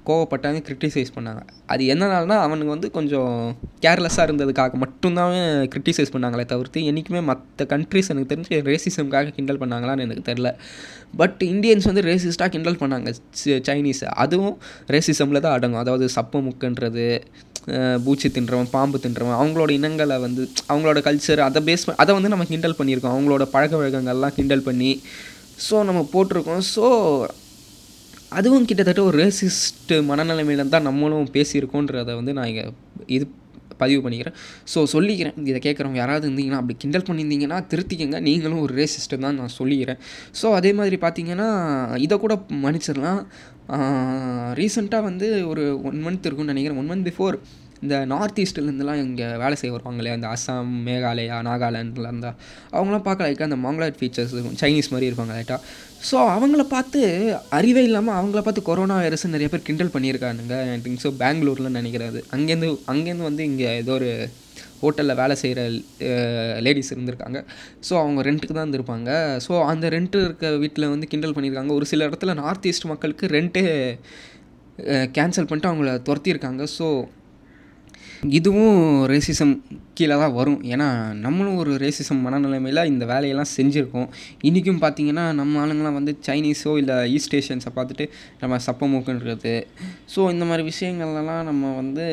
கோவப்பட்டாங்க 0.07 0.61
கிரிட்டிசைஸ் 0.61 1.07
பண்ணாங்க. 1.15 1.41
அது 1.67 1.85
என்னனாலனா 1.85 2.37
அவனுங்க 2.47 2.65
வந்து 2.65 2.91
கொஞ்சம் 2.91 3.57
கேர்லெஸ்ஸாக 3.81 4.25
இருந்ததுக்காக 4.27 4.73
மட்டும்தான் 4.73 5.33
கிரிட்டிசைஸ் 5.75 6.13
பண்ணாங்களே 6.13 6.45
தவிர்த்து 6.45 6.85
என்றைக்குமே 6.85 7.21
மற்ற 7.21 7.77
கண்ட்ரிஸ் 7.77 8.09
எனக்கு 8.09 8.35
தெரிஞ்சு 8.35 8.63
ரேசிசம்காக 8.63 9.31
கிண்டல் 9.31 9.59
பண்ணாங்களான்னு 9.59 10.01
எனக்கு 10.01 10.33
தெரில 10.33 10.55
பட் 11.17 11.43
இந்தியன்ஸ் 11.45 11.85
வந்து 11.85 12.01
ரேசிஸ்ட்டாக 12.01 12.49
கிண்டல் 12.49 12.75
பண்ணாங்க 12.75 13.15
சி- 13.45 13.63
சைனீஸ் 13.63 14.05
அதுவும் 14.05 14.59
ரேசிசமில் 14.87 15.41
தான் 15.41 15.53
அடங்கும். 15.53 15.81
அதாவது 15.81 16.09
சப்பு 16.09 16.41
முக்குன்றது 16.41 17.23
பூச்சி 18.07 18.29
தின்றவன் 18.37 18.73
பாம்பு 18.75 18.99
தின்றவன் 19.05 19.39
அவங்களோட 19.41 19.71
இனங்களை 19.79 20.17
வந்து 20.25 20.43
அவங்களோட 20.71 20.99
கல்ச்சர் 21.07 21.41
அதை 21.49 21.61
பேஸ் 21.69 21.85
அதை 22.03 22.11
வந்து 22.17 22.33
நம்ம 22.33 22.47
கிண்டல் 22.51 22.77
பண்ணியிருக்கோம். 22.81 23.15
அவங்களோட 23.17 23.47
பழக்க 23.55 23.75
வழக்கங்கள்லாம் 23.83 24.37
கிண்டல் 24.39 24.67
பண்ணி 24.69 24.91
ஸோ 25.67 25.85
நம்ம 25.91 26.03
போட்டிருக்கோம். 26.13 26.63
ஸோ 26.75 26.85
அதுவும் 28.39 28.67
கிட்டத்தட்ட 28.69 29.01
ஒரு 29.09 29.17
ரேசிஸ்ட்டு 29.23 29.97
மனநிலைமையில 30.11 30.69
தான் 30.75 30.87
நம்மளும் 30.91 31.33
பேசியிருக்கோன்றதை 31.39 32.15
வந்து 32.21 32.35
நான் 32.39 32.51
இங்கே 32.53 32.67
இது 33.17 33.27
பதிவு 33.83 34.01
பண்ணிக்கிறேன். 34.03 34.37
ஸோ 34.73 34.79
சொல்லிக்கிறேன். 34.93 35.37
இதை 35.51 35.59
கேட்குறவங்க 35.67 35.99
யாராவது 36.01 36.25
இருந்தீங்கன்னா 36.29 36.61
அப்படி 36.61 36.75
கிண்டல் 36.83 37.07
பண்ணியிருந்தீங்கன்னா 37.09 37.59
திருத்திக்கங்க. 37.71 38.19
நீங்களும் 38.27 38.61
ஒரு 38.67 38.73
ரேசிஸ்ட்டு 38.81 39.21
தான் 39.25 39.39
நான் 39.41 39.55
சொல்லிக்கிறேன். 39.61 39.99
ஸோ 40.41 40.47
அதே 40.59 40.71
மாதிரி 40.81 40.99
பார்த்தீங்கன்னா 41.05 41.49
இதை 42.07 42.19
கூட 42.25 42.35
மன்னிச்சிடலாம். 42.65 43.21
ரீசெண்டாக 44.61 45.09
வந்து 45.11 45.29
ஒரு 45.51 45.63
ஒன் 45.89 46.01
மந்த் 46.07 46.27
இருக்கும்னு 46.29 46.53
நினைக்கிறேன். 46.53 46.81
ஒன் 46.83 46.91
மந்த் 46.91 47.07
பிஃபோர் 47.11 47.37
இந்த 47.85 47.97
நார்த் 48.11 48.39
ஈஸ்ட்லேருந்துலாம் 48.43 49.01
இங்கே 49.05 49.27
வேலை 49.43 49.57
செய்ய 49.61 49.71
வருவாங்க 49.75 50.01
இல்லையா 50.01 50.17
இந்த 50.19 50.29
அஸ்ஸாம் 50.35 50.71
மேகாலயா 50.87 51.39
நாகாலாண்டில் 51.49 52.09
இருந்தால் 52.11 52.37
அவங்களாம் 52.77 53.05
பார்க்க 53.09 53.27
லைக்காக 53.27 53.49
அந்த 53.49 53.59
மாங்கலாய்ட் 53.65 53.99
ஃபீச்சர்ஸ் 54.01 54.33
இருக்கும். 54.35 54.57
சைனீஸ் 54.63 54.93
மாதிரி 54.93 55.09
இருப்பாங்க 55.11 55.35
லைட்டாக 55.39 55.61
ஸோ 56.11 56.17
அவங்கள 56.37 56.63
பார்த்து 56.75 57.01
அறிவே 57.59 57.83
இல்லாமல் 57.89 58.17
அவங்கள 58.21 58.43
பார்த்து 58.47 58.69
கொரோனா 58.71 58.97
வைரஸ் 59.03 59.27
நிறைய 59.35 59.51
பேர் 59.55 59.67
கிண்டல் 59.69 59.95
பண்ணியிருக்கானுங்க 59.97 60.57
ஐ 60.77 60.79
திங்க் 60.87 61.03
ஸோ 61.05 61.13
பெங்களூரில் 61.25 61.77
நினைக்கிறாரு 61.79 62.23
அங்கேருந்து 62.37 62.71
அங்கேருந்து 62.95 63.29
வந்து 63.31 63.45
இங்கே 63.51 63.69
ஏதோ 63.83 63.95
ஒரு 64.01 64.11
ஹோட்டலில் 64.85 65.19
வேலை 65.23 65.37
செய்கிற 65.43 65.63
லேடிஸ் 66.67 66.93
இருந்திருக்காங்க. 66.95 67.41
ஸோ 67.89 67.93
அவங்க 68.03 68.23
ரெண்ட்டுக்கு 68.29 68.57
தான் 68.57 68.67
இருந்திருப்பாங்க. 68.67 69.11
ஸோ 69.47 69.53
அந்த 69.73 69.89
ரெண்ட்டு 69.97 70.25
இருக்க 70.29 70.51
வீட்டில் 70.65 70.93
வந்து 70.95 71.09
கிண்டல் 71.13 71.37
பண்ணியிருக்காங்க 71.37 71.75
ஒரு 71.81 71.89
சில 71.93 72.09
இடத்துல 72.11 72.35
நார்த் 72.43 72.69
ஈஸ்ட் 72.73 72.91
மக்களுக்கு 72.93 73.27
ரெண்ட்டே 73.37 73.65
கேன்சல் 75.19 75.49
பண்ணிட்டு 75.51 75.71
அவங்கள 75.73 75.91
துரத்தியிருக்காங்க. 76.09 76.63
ஸோ 76.79 76.87
இதுவும் 78.37 78.77
ரேசிசம் 79.13 79.53
கீழே 79.99 80.15
தான் 80.21 80.35
வரும். 80.37 80.61
ஏன்னா 80.73 80.87
நம்மளும் 81.25 81.59
ஒரு 81.63 81.73
ரேசிசம் 81.83 82.21
மனநிலைமையில் 82.27 82.81
இந்த 82.93 83.05
வேலையெல்லாம் 83.11 83.51
செஞ்சுருக்கோம். 83.57 84.09
இன்றைக்கும் 84.49 84.81
பார்த்தீங்கன்னா 84.85 85.25
நம்ம 85.41 85.61
ஆளுங்களாம் 85.63 85.99
வந்து 85.99 86.13
சைனீஸோ 86.29 86.73
இல்லை 86.83 86.97
ஈஸ்ட் 87.17 87.37
ஏஷியன்ஸை 87.41 87.73
பார்த்துட்டு 87.79 88.07
நம்ம 88.43 88.59
சப்பமூக்குன்றது 88.69 89.55
ஸோ 90.15 90.21
இந்த 90.35 90.47
மாதிரி 90.51 90.65
விஷயங்கள்லாம் 90.71 91.45
நம்ம 91.51 91.73
வந்து 91.81 92.07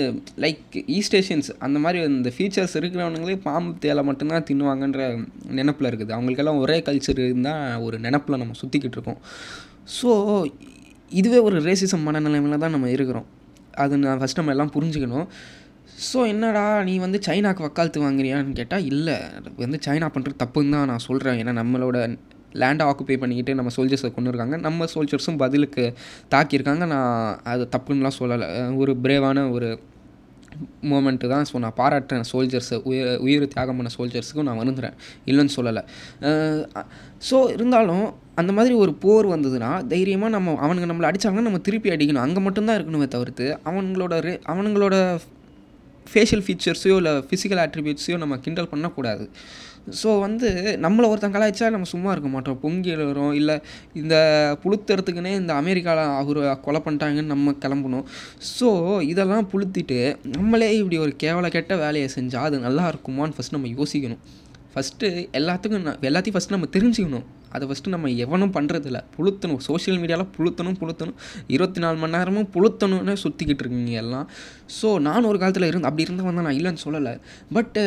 லைக் 0.45 0.77
ஈஸ்ட் 0.97 1.17
ஏஷியன்ஸ் 1.21 1.51
அந்த 1.67 1.79
மாதிரி 1.85 2.01
இந்த 2.17 2.31
ஃபீச்சர்ஸ் 2.37 2.75
இருக்கிறவனுங்களே 2.81 3.37
பாம்பு 3.47 3.73
தேலை 3.85 4.03
மட்டும்தான் 4.09 4.47
தின்னுவாங்கன்ற 4.49 5.01
நினப்பில் 5.59 5.89
இருக்குது. 5.91 6.13
அவங்களுக்கெல்லாம் 6.17 6.61
ஒரே 6.65 6.77
கல்ச்சர் 6.89 7.21
இருந்தால் 7.27 7.83
ஒரு 7.87 7.99
நினப்பில் 8.07 8.41
நம்ம 8.43 8.57
சுற்றிக்கிட்டு 8.63 8.97
இருக்கோம். 8.99 9.21
ஸோ 9.97 10.11
இதுவே 11.19 11.39
ஒரு 11.47 11.57
ரேசிசம் 11.69 12.05
மனநிலைமையில் 12.07 12.63
தான் 12.65 12.75
நம்ம 12.75 12.89
இருக்கிறோம். 12.97 13.25
அது 13.83 13.97
நான் 14.03 14.19
ஃபஸ்ட் 14.21 14.39
நம்ம 14.39 14.53
எல்லாம் 14.53 14.71
புரிஞ்சுக்கணும். 14.75 15.27
ஸோ 16.09 16.19
என்னடா 16.33 16.65
நீ 16.87 16.93
வந்து 17.05 17.19
சைனாக்கு 17.27 17.65
வக்காலத்து 17.67 18.05
வாங்குறியான்னு 18.05 18.57
கேட்டால் 18.59 18.87
இல்லை. 18.91 19.17
வந்து 19.63 19.79
சைனா 19.87 20.09
பண்ணுறது 20.15 20.41
தப்புன்னு 20.43 20.75
தான் 20.77 20.89
நான் 20.91 21.05
சொல்கிறேன் 21.09 21.39
ஏன்னா 21.43 21.53
நம்மளோட 21.61 21.97
லேண்டை 22.61 22.85
ஆக்குப்பை 22.89 23.17
பண்ணிக்கிட்டு 23.19 23.53
நம்ம 23.57 23.71
சோல்ஜர்ஸை 23.75 24.09
கொண்டு 24.15 24.31
இருக்காங்க 24.31 24.55
நம்ம 24.67 24.87
சோல்ஜர்ஸும் 24.93 25.39
பதிலுக்கு 25.43 25.83
தாக்கியிருக்காங்க. 26.33 26.85
நான் 26.93 27.39
அது 27.51 27.65
தப்புன்னுலாம் 27.75 28.19
சொல்லலை. 28.21 28.47
ஒரு 28.83 28.93
பிரேவான 29.05 29.45
ஒரு 29.55 29.69
மூமெண்ட்டு 30.89 31.27
தான். 31.33 31.45
ஸோ 31.49 31.59
நான் 31.63 31.77
பாராட்டுறேன் 31.79 32.25
சோல்ஜர்ஸை 32.31 32.77
உயிர் 32.89 33.21
உயிர் 33.25 33.45
தியாகம் 33.53 33.77
பண்ண 33.79 33.91
சோல்ஜர்ஸுக்கும் 33.97 34.47
நான் 34.49 34.59
வருந்துறேன். 34.61 34.95
இல்லைன்னு 35.29 35.53
சொல்லலை. 35.57 35.83
ஸோ 37.29 37.37
இருந்தாலும் 37.55 38.05
அந்த 38.41 38.51
மாதிரி 38.57 38.73
ஒரு 38.83 38.93
போர் 39.03 39.27
வந்ததுன்னா 39.35 39.71
தைரியமாக 39.93 40.35
நம்ம 40.35 40.55
அவனுங்க 40.65 40.89
நம்மளை 40.91 41.09
அடித்தாங்கன்னா 41.11 41.47
நம்ம 41.49 41.61
திருப்பி 41.67 41.93
அடிக்கணும். 41.95 42.25
அங்கே 42.27 42.43
மட்டும்தான் 42.47 42.77
இருக்கணுமே 42.79 43.07
தவிர்த்து 43.15 43.47
அவங்களோட 43.71 44.17
ரே 44.27 44.33
அவனுங்களோட 44.53 44.97
ஃபேஷியல் 46.11 46.43
ஃபீச்சர்ஸையோ 46.45 46.95
இல்லை 47.01 47.13
ஃபிசிக்கல் 47.29 47.61
ஆட்ரிபியூட்ஸையோ 47.65 48.17
நம்ம 48.23 48.37
கிண்டல் 48.45 48.71
பண்ணக்கூடாது. 48.71 49.25
ஸோ 49.99 50.09
வந்து 50.23 50.49
நம்மளை 50.85 51.05
ஒருத்தன் 51.11 51.33
கலாய்ச்சா 51.35 51.67
நம்ம 51.75 51.87
சும்மா 51.91 52.09
இருக்க 52.13 52.29
மாட்டோம். 52.33 52.57
பொங்கி 52.63 52.89
எழுறோம் 52.95 53.33
இல்லை 53.39 53.55
இந்த 54.01 54.15
புளுத்துறதுக்குன்னே 54.63 55.31
இந்த 55.41 55.53
அமெரிக்காவில் 55.61 56.11
அவர் 56.19 56.39
கொலை 56.65 56.81
பண்ணிட்டாங்கன்னு 56.85 57.33
நம்ம 57.33 57.55
கிளம்பணும். 57.63 58.05
ஸோ 58.57 58.69
இதெல்லாம் 59.11 59.49
புளுத்திட்டு 59.53 59.99
நம்மளே 60.37 60.69
இப்படி 60.81 60.99
ஒரு 61.05 61.13
கேவல 61.25 61.49
கெட்ட 61.57 61.75
வேலையை 61.85 62.09
செஞ்சால் 62.17 62.47
அது 62.49 62.59
நல்லா 62.67 62.85
இருக்குமான்னு 62.93 63.37
ஃபஸ்ட் 63.37 63.57
நம்ம 63.57 63.71
யோசிக்கணும். 63.79 64.23
ஃபஸ்ட்டு 64.73 65.07
எல்லாத்துக்கும் 65.41 65.87
நான் 65.89 66.05
எல்லாத்தையும் 66.09 66.37
ஃபஸ்ட்டு 66.37 66.57
நம்ம 66.57 66.69
தெரிஞ்சுக்கணும். 66.77 67.27
அதை 67.55 67.63
ஃபஸ்ட்டு 67.69 67.93
நம்ம 67.95 68.11
எவனும் 68.25 68.53
பண்ணுறதில்ல 68.57 68.99
புழுத்தணும். 69.15 69.61
சோஷியல் 69.69 69.99
மீடியாவில் 70.03 70.31
புழுத்தணும் 70.37 70.77
புழுத்தணும். 70.81 71.17
இருபத்தி 71.55 71.81
நாலு 71.85 71.99
மணி 72.03 72.15
நேரமும் 72.17 72.49
புழுத்தணும்னு 72.55 73.15
சுற்றிக்கிட்டு 73.23 73.63
இருக்கீங்க 73.65 73.97
எல்லாம். 74.03 74.29
ஸோ 74.79 74.87
நான் 75.07 75.29
ஒரு 75.31 75.39
காலத்தில் 75.43 75.69
இருந்து 75.71 75.89
அப்படி 75.89 76.07
இருந்தால் 76.07 76.29
வந்தால் 76.29 76.47
நான் 76.47 76.57
இல்லைன்னு 76.59 76.83
சொல்லலை. 76.87 77.13
பட் 77.57 77.77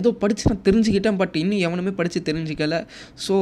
ஏதோ 0.00 0.10
படித்து 0.24 0.50
நான் 0.50 0.66
தெரிஞ்சுக்கிட்டேன். 0.68 1.20
பட் 1.22 1.38
இன்னும் 1.44 1.64
எவனுமே 1.68 1.94
படித்து 2.00 2.20
தெரிஞ்சிக்கலை. 2.30 2.80
ஸோ 3.26 3.36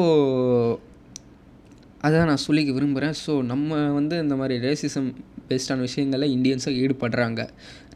அதான் 2.07 2.31
நான் 2.31 2.45
சொல்லிக்க 2.47 2.71
விரும்புகிறேன் 2.77 3.17
ஸோ 3.25 3.33
நம்ம 3.51 3.79
வந்து 3.97 4.15
இந்த 4.25 4.35
மாதிரி 4.41 4.55
ரேசிசம் 4.67 5.09
பேஸ்டான 5.49 5.85
விஷயங்களில் 5.87 6.33
இந்தியன்ஸாக 6.37 6.79
ஈடுபடுறாங்க. 6.83 7.41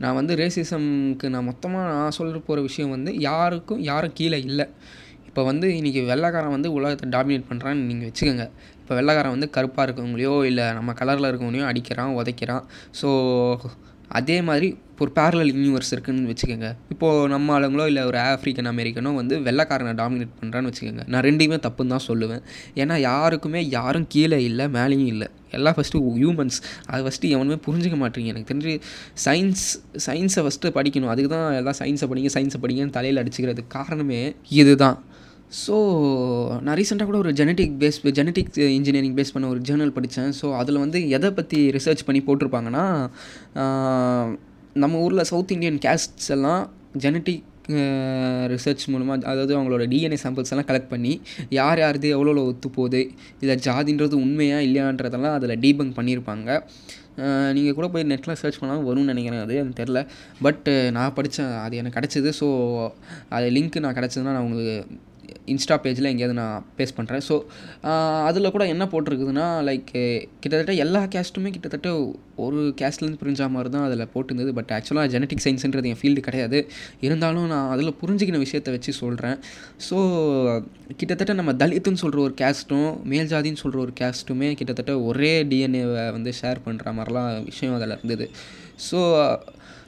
நான் 0.03 0.17
வந்து 0.19 0.33
ரேசிசம்க்கு 0.41 1.27
நான் 1.35 1.49
மொத்தமாக 1.51 1.93
நான் 1.93 2.17
சொல்ல 2.17 2.41
போகிற 2.49 2.63
விஷயம் 2.69 2.93
வந்து 2.95 3.11
யாருக்கும் 3.29 3.81
யாரும் 3.91 4.15
கீழே 4.19 4.41
இல்லை. 4.49 4.67
இப்போ 5.35 5.45
வந்து 5.49 5.69
இன்றைக்கி 5.77 6.01
வெள்ளைக்காரன் 6.09 6.53
வந்து 6.55 6.69
உலகத்தை 6.79 7.07
டாமினேட் 7.15 7.47
பண்ணுறான்னு 7.49 7.87
நீங்கள் 7.89 8.09
வச்சுக்கோங்க. 8.09 8.45
இப்போ 8.81 8.93
வெள்ளைக்காரன் 8.99 9.33
வந்து 9.35 9.47
கருப்பாக 9.57 9.85
இருக்கவங்களையோ 9.87 10.35
இல்லை 10.49 10.65
நம்ம 10.77 10.91
கலரில் 11.01 11.27
இருக்கவங்களையோ 11.31 11.65
அடிக்கிறான் 11.71 12.13
உதைக்கிறான். 12.19 12.65
ஸோ 12.99 13.09
அதே 14.19 14.37
மாதிரி 14.49 14.69
ஒரு 15.03 15.11
பேரலல் 15.17 15.51
யூனிவர்ஸ் 15.57 15.91
இருக்குதுன்னு 15.95 16.31
வச்சுக்கோங்க. 16.33 16.69
இப்போது 16.93 17.25
நம்ம 17.33 17.55
ஆளுங்களோ 17.55 17.85
இல்லை 17.91 18.03
ஒரு 18.11 18.19
ஆஃப்ரிக்கன் 18.33 18.69
அமெரிக்கனோ 18.73 19.13
வந்து 19.21 19.35
வெள்ளைக்காரனை 19.47 19.95
டாமினேட் 20.03 20.37
பண்ணுறான்னு 20.43 20.71
வச்சுக்கோங்க. 20.71 21.07
நான் 21.15 21.25
ரெண்டுமே 21.29 21.59
தப்புன்னு 21.67 21.95
தான் 21.95 22.07
சொல்லுவேன். 22.07 22.45
ஏன்னா 22.83 22.99
யாருக்குமே 23.09 23.63
யாரும் 23.79 24.07
கீழே 24.15 24.39
இல்லை 24.51 24.67
மேலேயும் 24.77 25.11
இல்லை. 25.15 25.29
எல்லாம் 25.59 25.77
ஃபஸ்ட்டு 25.79 26.03
ஹியூமன்ஸ் 26.21 26.61
அது 26.93 27.03
ஃபஸ்ட்டு 27.07 27.33
எவனுமே 27.39 27.59
புரிஞ்சிக்க 27.67 27.99
மாட்டேங்க. 28.05 28.31
எனக்கு 28.35 28.51
தெரிஞ்சு 28.53 28.75
சயின்ஸ் 29.25 29.67
சயின்ஸை 30.07 30.45
ஃபஸ்ட்டு 30.47 30.75
படிக்கணும். 30.79 31.13
அதுக்கு 31.15 31.33
தான் 31.37 31.49
எல்லாம் 31.63 31.79
சயின்ஸை 31.81 32.09
படிங்க 32.13 32.33
சயின்ஸை 32.37 32.61
படிங்கன்னு 32.67 32.97
தலையில் 33.01 33.23
அடிச்சுக்கிறதுக்கு 33.25 33.75
காரணமே 33.79 34.23
இதுதான். 34.63 35.01
ஸோ 35.63 35.77
நான் 36.65 36.77
ரீசெண்டாக 36.79 37.09
கூட 37.09 37.19
ஒரு 37.25 37.33
genetic 37.41 37.75
base 37.81 37.99
genetic 38.19 38.51
engineering 38.77 39.17
base 39.19 39.33
பண்ண 39.35 39.49
ஒரு 39.55 39.61
ஜேர்னல் 39.69 39.95
படித்தேன் 39.97 40.33
ஸோ 40.41 40.47
அதில் 40.61 40.83
வந்து 40.85 41.01
எதை 41.17 41.31
பற்றி 41.39 41.59
ரிசர்ச் 41.77 42.07
பண்ணி 42.07 42.21
போட்டிருப்பாங்கன்னா 42.29 42.85
நம்ம 44.83 45.01
ஊரில் 45.07 45.29
சவுத் 45.31 45.53
இந்தியன் 45.57 45.81
கேஸ்ட்ஸ் 45.85 46.31
எல்லாம் 46.37 46.63
ஜெனட்டிக் 47.05 47.45
ரிசர்ச் 48.53 48.83
மூலமாக 48.93 49.29
அதாவது 49.33 49.53
அவங்களோட 49.57 49.85
டிஎன்ஏ 49.93 50.19
சாம்பிள்ஸ் 50.25 50.53
எல்லாம் 50.55 50.69
கலெக்ட் 50.71 50.91
பண்ணி 50.95 51.13
யார் 51.59 51.83
யாருது 51.85 52.09
எவ்வளோ 52.17 52.43
ஒத்து 52.51 52.69
போகுது 52.79 53.01
இல்லை 53.43 53.57
ஜாதின்றது 53.69 54.17
உண்மையா 54.25 54.59
இல்லையான்றதெல்லாம் 54.67 55.37
அதில் 55.39 55.61
டீபங் 55.65 55.95
பண்ணியிருப்பாங்க. 55.99 56.49
நீங்கள் 57.57 57.77
கூட 57.79 57.87
போய் 57.95 58.11
நெட்டில் 58.13 58.39
சர்ச் 58.43 58.61
பண்ணாலும் 58.61 58.87
வரும்னு 58.89 59.13
நினைக்கிறேன் 59.13 59.43
அது 59.45 59.57
எனக்கு 59.63 59.81
தெரில 59.83 60.01
பட் 60.47 60.69
நான் 60.97 61.17
படித்தேன் 61.19 61.53
அது 61.65 61.75
எனக்கு 61.81 61.99
கிடச்சிது. 61.99 62.31
ஸோ 62.41 62.47
அது 63.37 63.49
லிங்க் 63.57 63.83
நான் 63.87 63.99
கிடச்சதுன்னா 64.01 64.35
நான் 64.37 64.47
உங்களுக்கு 64.49 64.77
இன்ஸ்டா 65.53 65.77
பேஜில் 65.85 66.11
எங்கேயாவது 66.11 66.37
நான் 66.41 66.65
பேஸ் 66.79 66.95
பண்ணுறேன் 66.97 67.23
ஸோ 67.29 67.37
அதில் 68.29 68.53
கூட 68.55 68.65
என்ன 68.75 68.85
போட்டிருக்குதுன்னா 68.93 69.47
லைக் 69.69 69.91
கிட்டத்தட்ட 70.43 70.75
எல்லா 70.85 71.03
கேஸ்ட்டுமே 71.15 71.51
கிட்டத்தட்ட 71.57 71.91
ஒரு 72.45 72.61
கேஸ்ட்லேருந்து 72.81 73.21
புரிஞ்ச 73.23 73.49
மாதிரி 73.55 73.71
தான் 73.75 73.85
அதில் 73.89 74.11
போட்டிருந்தது. 74.15 74.51
பட் 74.59 74.71
ஆக்சுவலாக 74.77 75.11
ஜெனட்டிக் 75.15 75.45
சயின்ஸுன்றது 75.45 75.91
என் 75.91 76.01
ஃபீல்டு 76.01 76.23
கிடையாது. 76.29 76.59
இருந்தாலும் 77.07 77.47
நான் 77.53 77.71
அதில் 77.75 77.99
புரிஞ்சிக்கின 78.01 78.41
விஷயத்தை 78.45 78.73
வச்சு 78.77 78.93
சொல்கிறேன் 79.03 79.39
ஸோ 79.89 79.99
கிட்டத்தட்ட 81.01 81.33
நம்ம 81.41 81.55
தலித்துன்னு 81.63 82.03
சொல்கிற 82.05 82.21
ஒரு 82.27 82.35
கேஸ்ட்டும் 82.43 82.91
மேல் 83.13 83.31
ஜாதின்னு 83.33 83.63
சொல்கிற 83.63 83.81
ஒரு 83.87 83.95
கேஸ்ட்டுமே 84.01 84.51
கிட்டத்தட்ட 84.61 84.95
ஒரே 85.09 85.33
டிஎன்ஏவை 85.53 86.05
வந்து 86.19 86.33
ஷேர் 86.41 86.65
பண்ணுற 86.67 86.95
மாதிரிலாம் 86.99 87.31
விஷயம் 87.51 87.77
அதில் 87.79 87.97
இருந்தது. 87.99 88.27
ஸோ 88.89 89.01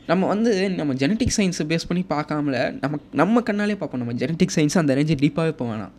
நம்ம 0.06 0.26
வந்து 0.26 0.70
நம்ம 0.70 0.92
ஜெனட்டிக் 0.92 1.34
சயின்ஸை 1.36 1.64
பேஸ் 1.68 1.86
பண்ணி 1.88 2.04
பார்க்காமல 2.08 2.78
நம்ம 2.80 2.98
நம்ம 3.12 3.40
கண்ணாலே 3.40 3.76
பார்ப்போம். 3.76 4.00
நம்ம 4.02 4.12
ஜெனட்டிக் 4.12 4.52
சயின்ஸ் 4.54 4.78
அந்த 4.78 4.94
ரேஞ்சு 4.94 5.16
டீப்பாகவே 5.22 5.50
போக 5.50 5.74
வேணாம். 5.74 5.94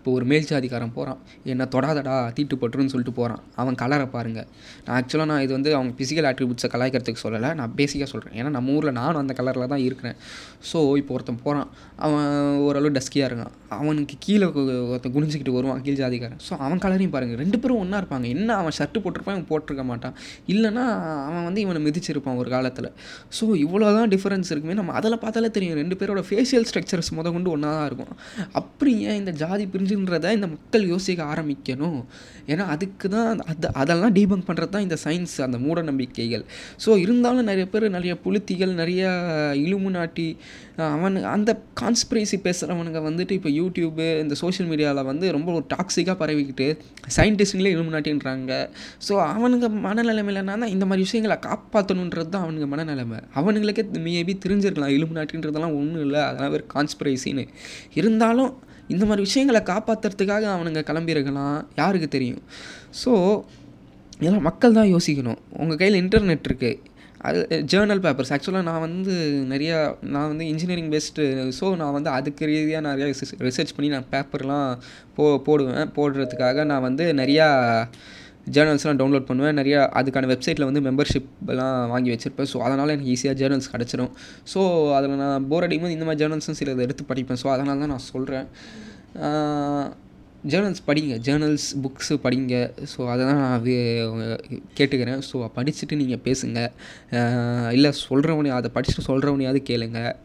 இப்போ 0.00 0.10
ஒரு 0.18 0.26
மேல் 0.30 0.46
ஜாதிக்காரன் 0.50 0.92
போகிறான் 0.94 1.18
என்ன 1.52 1.64
தொடாதடா 1.72 2.12
தீட்டு 2.36 2.54
பட்டுருன்னு 2.60 2.92
சொல்லிட்டு 2.92 3.12
போகிறான் 3.18 3.40
அவன் 3.62 3.76
கலரை 3.82 4.06
பாருங்கள் 4.14 4.46
நான் 4.84 4.94
ஆக்சுவலாக 4.98 5.28
நான் 5.30 5.42
இது 5.46 5.52
வந்து 5.56 5.70
அவங்க 5.78 5.92
ஃபிசிக்கல் 5.98 6.26
ஆட்ரிபியூட்ஸை 6.28 6.68
கலாய்க்கிறதுக்கு 6.74 7.22
சொல்லலை. 7.24 7.48
நான் 7.58 7.72
பேசிக்காக 7.80 8.08
சொல்கிறேன் 8.12 8.36
ஏன்னா 8.40 8.50
நம்ம 8.54 8.76
ஊரில் 8.76 8.94
நானும் 9.00 9.20
அந்த 9.22 9.34
கலரில் 9.40 9.70
தான் 9.72 9.82
இருக்கிறேன். 9.88 10.16
ஸோ 10.70 10.78
இப்போ 11.00 11.12
ஒருத்தன் 11.16 11.40
போகிறான் 11.44 11.68
அவன் 12.06 12.30
ஓரளவு 12.68 12.92
டஸ்கியாக 12.98 13.28
இருக்கான். 13.30 13.52
அவனுக்கு 13.78 14.16
கீழே 14.26 14.46
ஒருத்தன் 14.92 15.14
குனிஞ்சிக்கிட்டு 15.16 15.54
வருவான் 15.56 15.82
கீழ் 15.88 16.00
ஜாதிக்காரன் 16.02 16.40
ஸோ 16.46 16.52
அவன் 16.68 16.82
கலரையும் 16.86 17.14
பாருங்கள் 17.16 17.40
ரெண்டு 17.42 17.60
பேரும் 17.64 17.82
ஒன்றா 17.82 18.00
இருப்பாங்க. 18.02 18.26
என்ன 18.36 18.56
அவன் 18.62 18.76
ஷர்ட்டு 18.78 19.02
போட்டிருப்பான் 19.04 19.36
இவன் 19.36 19.48
போட்டிருக்க 19.52 19.84
மாட்டான். 19.92 20.16
இல்லைனா 20.54 20.86
அவன் 21.28 21.46
வந்து 21.48 21.62
இவனை 21.66 21.82
மிதிச்சிருப்பான் 21.88 22.40
ஒரு 22.44 22.50
காலத்தில். 22.56 22.90
ஸோ 23.38 23.50
இவ்வளோ 23.66 23.92
தான் 23.98 24.10
டிஃப்ரென்ஸ் 24.16 24.52
இருக்குமே. 24.54 24.78
நம்ம 24.80 24.96
அதில் 25.00 25.20
பார்த்தாலே 25.26 25.52
தெரியும். 25.58 25.78
ரெண்டு 25.82 25.98
பேரோட 26.00 26.24
ஃபேஷியல் 26.30 26.68
ஸ்ட்ரக்சர்ஸ் 26.72 27.12
முத 27.20 27.34
கொண்டு 27.36 27.54
ஒன்றா 27.56 27.70
தான் 27.78 27.88
இருக்கும். 27.90 28.12
அப்படி 28.62 28.94
ஏன் 29.10 29.20
இந்த 29.22 29.34
ஜாதி 29.44 29.66
பிரிஞ்சு 29.72 29.88
இருக்குன்றத 30.00 30.32
இந்த 30.36 30.46
மக்கள் 30.54 30.84
யோசிக்க 30.92 31.20
ஆரம்பிக்கணும். 31.32 31.98
ஏன்னா 32.52 32.64
அதுக்கு 32.74 33.06
தான் 33.14 33.40
அது 33.50 33.68
அதெல்லாம் 33.80 34.14
டீபங்க் 34.18 34.46
பண்ணுறது 34.48 34.72
தான் 34.74 34.84
இந்த 34.86 34.96
சயின்ஸ் 35.04 35.34
அந்த 35.46 35.58
மூட 35.64 35.78
நம்பிக்கைகள். 35.90 36.44
ஸோ 36.84 36.90
இருந்தாலும் 37.04 37.48
நிறைய 37.50 37.66
பேர் 37.72 37.86
நிறைய 37.96 38.12
புளுத்திகள் 38.24 38.72
நிறைய 38.80 39.02
இலுமு 39.64 39.90
நாட்டி 39.98 40.28
அவனு 40.88 41.20
அந்த 41.34 41.50
கான்ஸ்பிரசி 41.80 42.36
பேசுகிறவனுங்க 42.46 43.00
வந்துட்டு 43.08 43.36
இப்போ 43.38 43.50
யூடியூப்பு 43.58 44.06
இந்த 44.22 44.34
சோஷியல் 44.42 44.70
மீடியாவில் 44.72 45.08
வந்து 45.10 45.26
ரொம்ப 45.36 45.48
ஒரு 45.58 45.64
டாக்ஸிக்காக 45.74 46.16
பரவிக்கிட்டு 46.22 46.68
சயின்டிஸ்ட்களே 47.16 47.72
இலுமு 47.76 47.94
நாட்டின்றாங்க. 47.96 48.52
ஸோ 49.08 49.12
அவனுங்க 49.34 49.68
மனநிலைமையிலனா 49.86 50.56
தான் 50.62 50.74
இந்த 50.76 50.86
மாதிரி 50.90 51.06
விஷயங்களை 51.08 51.38
காப்பாற்றணுன்றது 51.48 52.32
தான் 52.36 52.44
அவனுங்க 52.46 52.68
மனநிலைமை. 52.74 53.20
அவனுங்களுக்கே 53.40 53.84
மேபி 54.08 54.34
தெரிஞ்சிருக்கலாம் 54.46 54.94
இலும்பு 54.96 55.18
நாட்டின்றதெல்லாம் 55.20 55.76
ஒன்றும் 55.82 56.04
இல்லை 56.06 56.22
அதெல்லாம் 56.30 56.56
ஒரு 56.58 56.66
கான்ஸ்பிரசின்னு 56.76 57.46
இருந்தாலும் 58.00 58.50
இந்த 58.94 59.04
மாதிரி 59.08 59.26
விஷயங்களை 59.28 59.60
காப்பாற்றுறதுக்காக 59.72 60.46
அவனுங்க 60.56 60.82
கிளம்பியிருக்கலாம். 60.90 61.58
யாருக்கு 61.80 62.08
தெரியும்? 62.16 62.42
ஸோ 63.02 63.12
இதெல்லாம் 64.22 64.46
மக்கள் 64.50 64.78
தான் 64.78 64.92
யோசிக்கணும். 64.94 65.40
உங்கள் 65.62 65.80
கையில் 65.82 66.00
இன்டர்நெட் 66.02 66.48
இருக்குது 66.50 66.78
அது 67.28 67.40
ஜேர்னல் 67.72 68.02
பேப்பர்ஸ் 68.04 68.32
ஆக்சுவலாக 68.34 68.66
நான் 68.68 68.84
வந்து 68.84 69.14
நிறையா 69.52 69.78
நான் 70.14 70.30
வந்து 70.32 70.44
இன்ஜினியரிங் 70.52 70.90
பேஸ்டு 70.94 71.24
ஸோ 71.58 71.66
நான் 71.80 71.94
வந்து 71.96 72.10
அதுக்கு 72.18 72.48
ரீதியாக 72.50 72.84
நிறையா 72.86 73.06
ரிசர்ச் 73.48 73.74
பண்ணி 73.76 73.88
நான் 73.94 74.08
பேப்பர்லாம் 74.14 74.70
போ 75.16 75.24
போடுவேன். 75.48 75.90
போடுறதுக்காக 75.98 76.64
நான் 76.70 76.86
வந்து 76.88 77.06
நிறையா 77.20 77.48
ஜேர்னல்ஸ்லாம் 78.56 78.98
டவுன்லோட் 79.00 79.26
பண்ணுவேன். 79.30 79.56
நிறையா 79.60 79.80
அதுக்கான 80.00 80.28
வெப்சைட்டில் 80.32 80.66
வந்து 80.68 80.82
மெம்பர்ஷிப்லாம் 80.88 81.78
வாங்கி 81.94 82.10
வச்சுருப்பேன். 82.14 82.50
ஸோ 82.52 82.58
அதனால் 82.66 82.92
எனக்கு 82.94 83.12
ஈஸியாக 83.14 83.36
ஜேர்னல்ஸ் 83.40 83.72
கிடச்சிரும். 83.74 84.12
ஸோ 84.52 84.60
அதில் 84.98 85.18
நான் 85.24 85.48
போர் 85.50 85.66
அடிக்கும்போது 85.66 85.96
இந்த 85.96 86.06
மாதிரி 86.08 86.22
ஜேர்னல்ஸும் 86.22 86.58
சிலதை 86.60 86.84
எடுத்து 86.88 87.04
படிப்பேன். 87.10 87.40
ஸோ 87.42 87.48
அதனால 87.56 87.78
தான் 87.84 87.92
நான் 87.94 88.06
சொல்கிறேன் 88.12 88.46
ஜேர்னல்ஸ் 90.52 90.82
படிங்க. 90.88 91.14
ஜேர்னல்ஸ் 91.26 91.68
புக்ஸு 91.84 92.14
படிங்க. 92.26 92.54
ஸோ 92.92 93.00
அதை 93.12 93.22
தான் 93.30 93.40
நான் 93.44 93.66
கேட்டுக்கிறேன். 94.78 95.20
ஸோ 95.28 95.44
படிச்சுட்டு 95.58 96.00
நீங்கள் 96.02 96.22
பேசுங்க. 96.26 96.58
இல்லை 97.76 97.90
சொல்கிறவனையும் 98.06 98.58
அதை 98.60 98.70
படிச்சுட்டு 98.76 99.08
சொல்கிறவனையாவது 99.10 99.62
கேளுங்கள் 99.70 100.16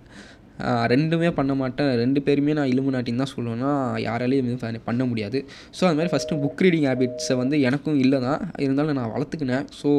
ரெண்டுமே 0.94 1.30
பண்ண 1.32 1.54
மாட்டேன். 1.54 1.92
ரெண்டு 2.02 2.22
பேருமே 2.22 2.54
நான் 2.54 2.70
இலுமினாட்டின்னு 2.74 3.22
தான் 3.24 3.34
சொல்லுவேன்னா 3.36 3.72
யாராலையும் 4.08 4.44
எதுவும் 4.44 4.86
பண்ண 4.90 5.06
முடியாது. 5.06 5.40
ஸோ 5.78 5.82
அது 5.88 5.98
மாதிரி 6.00 6.12
ஃபஸ்ட்டு 6.14 6.40
புக் 6.44 6.62
ரீடிங் 6.66 6.88
ஹேபிட்ஸை 6.90 7.36
வந்து 7.36 7.62
எனக்கும் 7.62 8.00
இல்லை 8.00 8.20
தான். 8.20 8.42
இருந்தாலும் 8.58 8.98
நான் 9.00 9.12
வளர்த்துக்கினேன். 9.16 9.66
ஸோ 9.82 9.92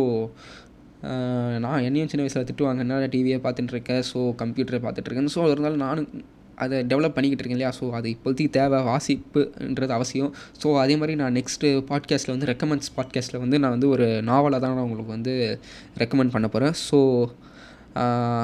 நான் 1.65 1.83
என்னையும் 1.87 2.09
சின்ன 2.09 2.25
வயசில் 2.25 2.47
திட்டுவாங்க 2.49 2.79
என்ன 2.79 3.07
டிவியை 3.15 3.39
பார்த்துட்டுருக்கேன் 3.45 4.03
ஸோ 4.13 4.21
கம்ப்யூட்டரை 4.43 4.81
பார்த்துட்ருக்கேன் 4.87 5.35
ஸோ 5.35 5.43
இருந்தாலும் 5.51 5.85
நானும் 5.87 6.09
அதை 6.55 6.77
டெவலப் 6.91 7.15
பண்ணிக்கிட்டு 7.15 7.43
இருக்கேன் 7.43 7.59
இல்லையா? 7.59 7.73
ஸோ 7.81 7.91
அது 7.91 8.09
இப்போதைக்கு 8.17 8.51
தேவை 8.51 8.79
வாசிப்புன்றது 8.83 9.89
அவசியம். 9.89 10.33
ஸோ 10.63 10.69
அதே 10.79 10.97
மாதிரி 10.97 11.17
நான் 11.17 11.35
நெக்ஸ்ட்டு 11.35 11.71
பாட்காஸ்ட்டில் 11.91 12.35
வந்து 12.35 12.47
ரெக்கமெண்ட்ஸ் 12.47 12.91
பாட்காஸ்ட்டில் 12.97 13.39
வந்து 13.39 13.59
நான் 13.59 13.71
வந்து 13.71 13.89
ஒரு 13.89 14.23
நாவலாக 14.23 14.61
தான் 14.65 14.75
நான் 14.75 14.85
உங்களுக்கு 14.85 15.13
வந்து 15.13 15.61
ரெக்கமெண்ட் 15.99 16.31
பண்ண 16.31 16.49
போகிறேன் 16.49 16.73
ஸோ 16.89 17.01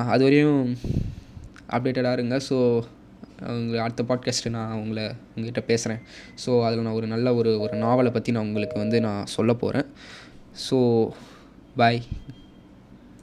அது 0.06 0.24
வரையும் 0.24 0.60
அப்டேட்டடாக 1.72 2.12
இருங்க. 2.12 2.36
ஸோ 2.48 2.84
உங்களுக்கு 3.40 3.80
அடுத்த 3.80 4.02
பாட்காஸ்ட்டு 4.02 4.50
நான் 4.50 4.72
உங்களை 4.72 5.04
உங்ககிட்ட 5.36 5.60
பேசுகிறேன் 5.60 6.00
ஸோ 6.46 6.64
அதில் 6.64 6.80
நான் 6.80 6.92
ஒரு 6.92 7.06
நல்ல 7.06 7.34
ஒரு 7.34 7.60
ஒரு 7.60 7.76
நாவலை 7.76 8.10
பற்றி 8.10 8.32
நான் 8.32 8.46
உங்களுக்கு 8.46 8.78
வந்து 8.78 9.00
நான் 9.00 9.26
சொல்ல 9.26 9.52
போகிறேன் 9.54 9.86
ஸோ 10.70 10.78
பாய் 11.76 12.02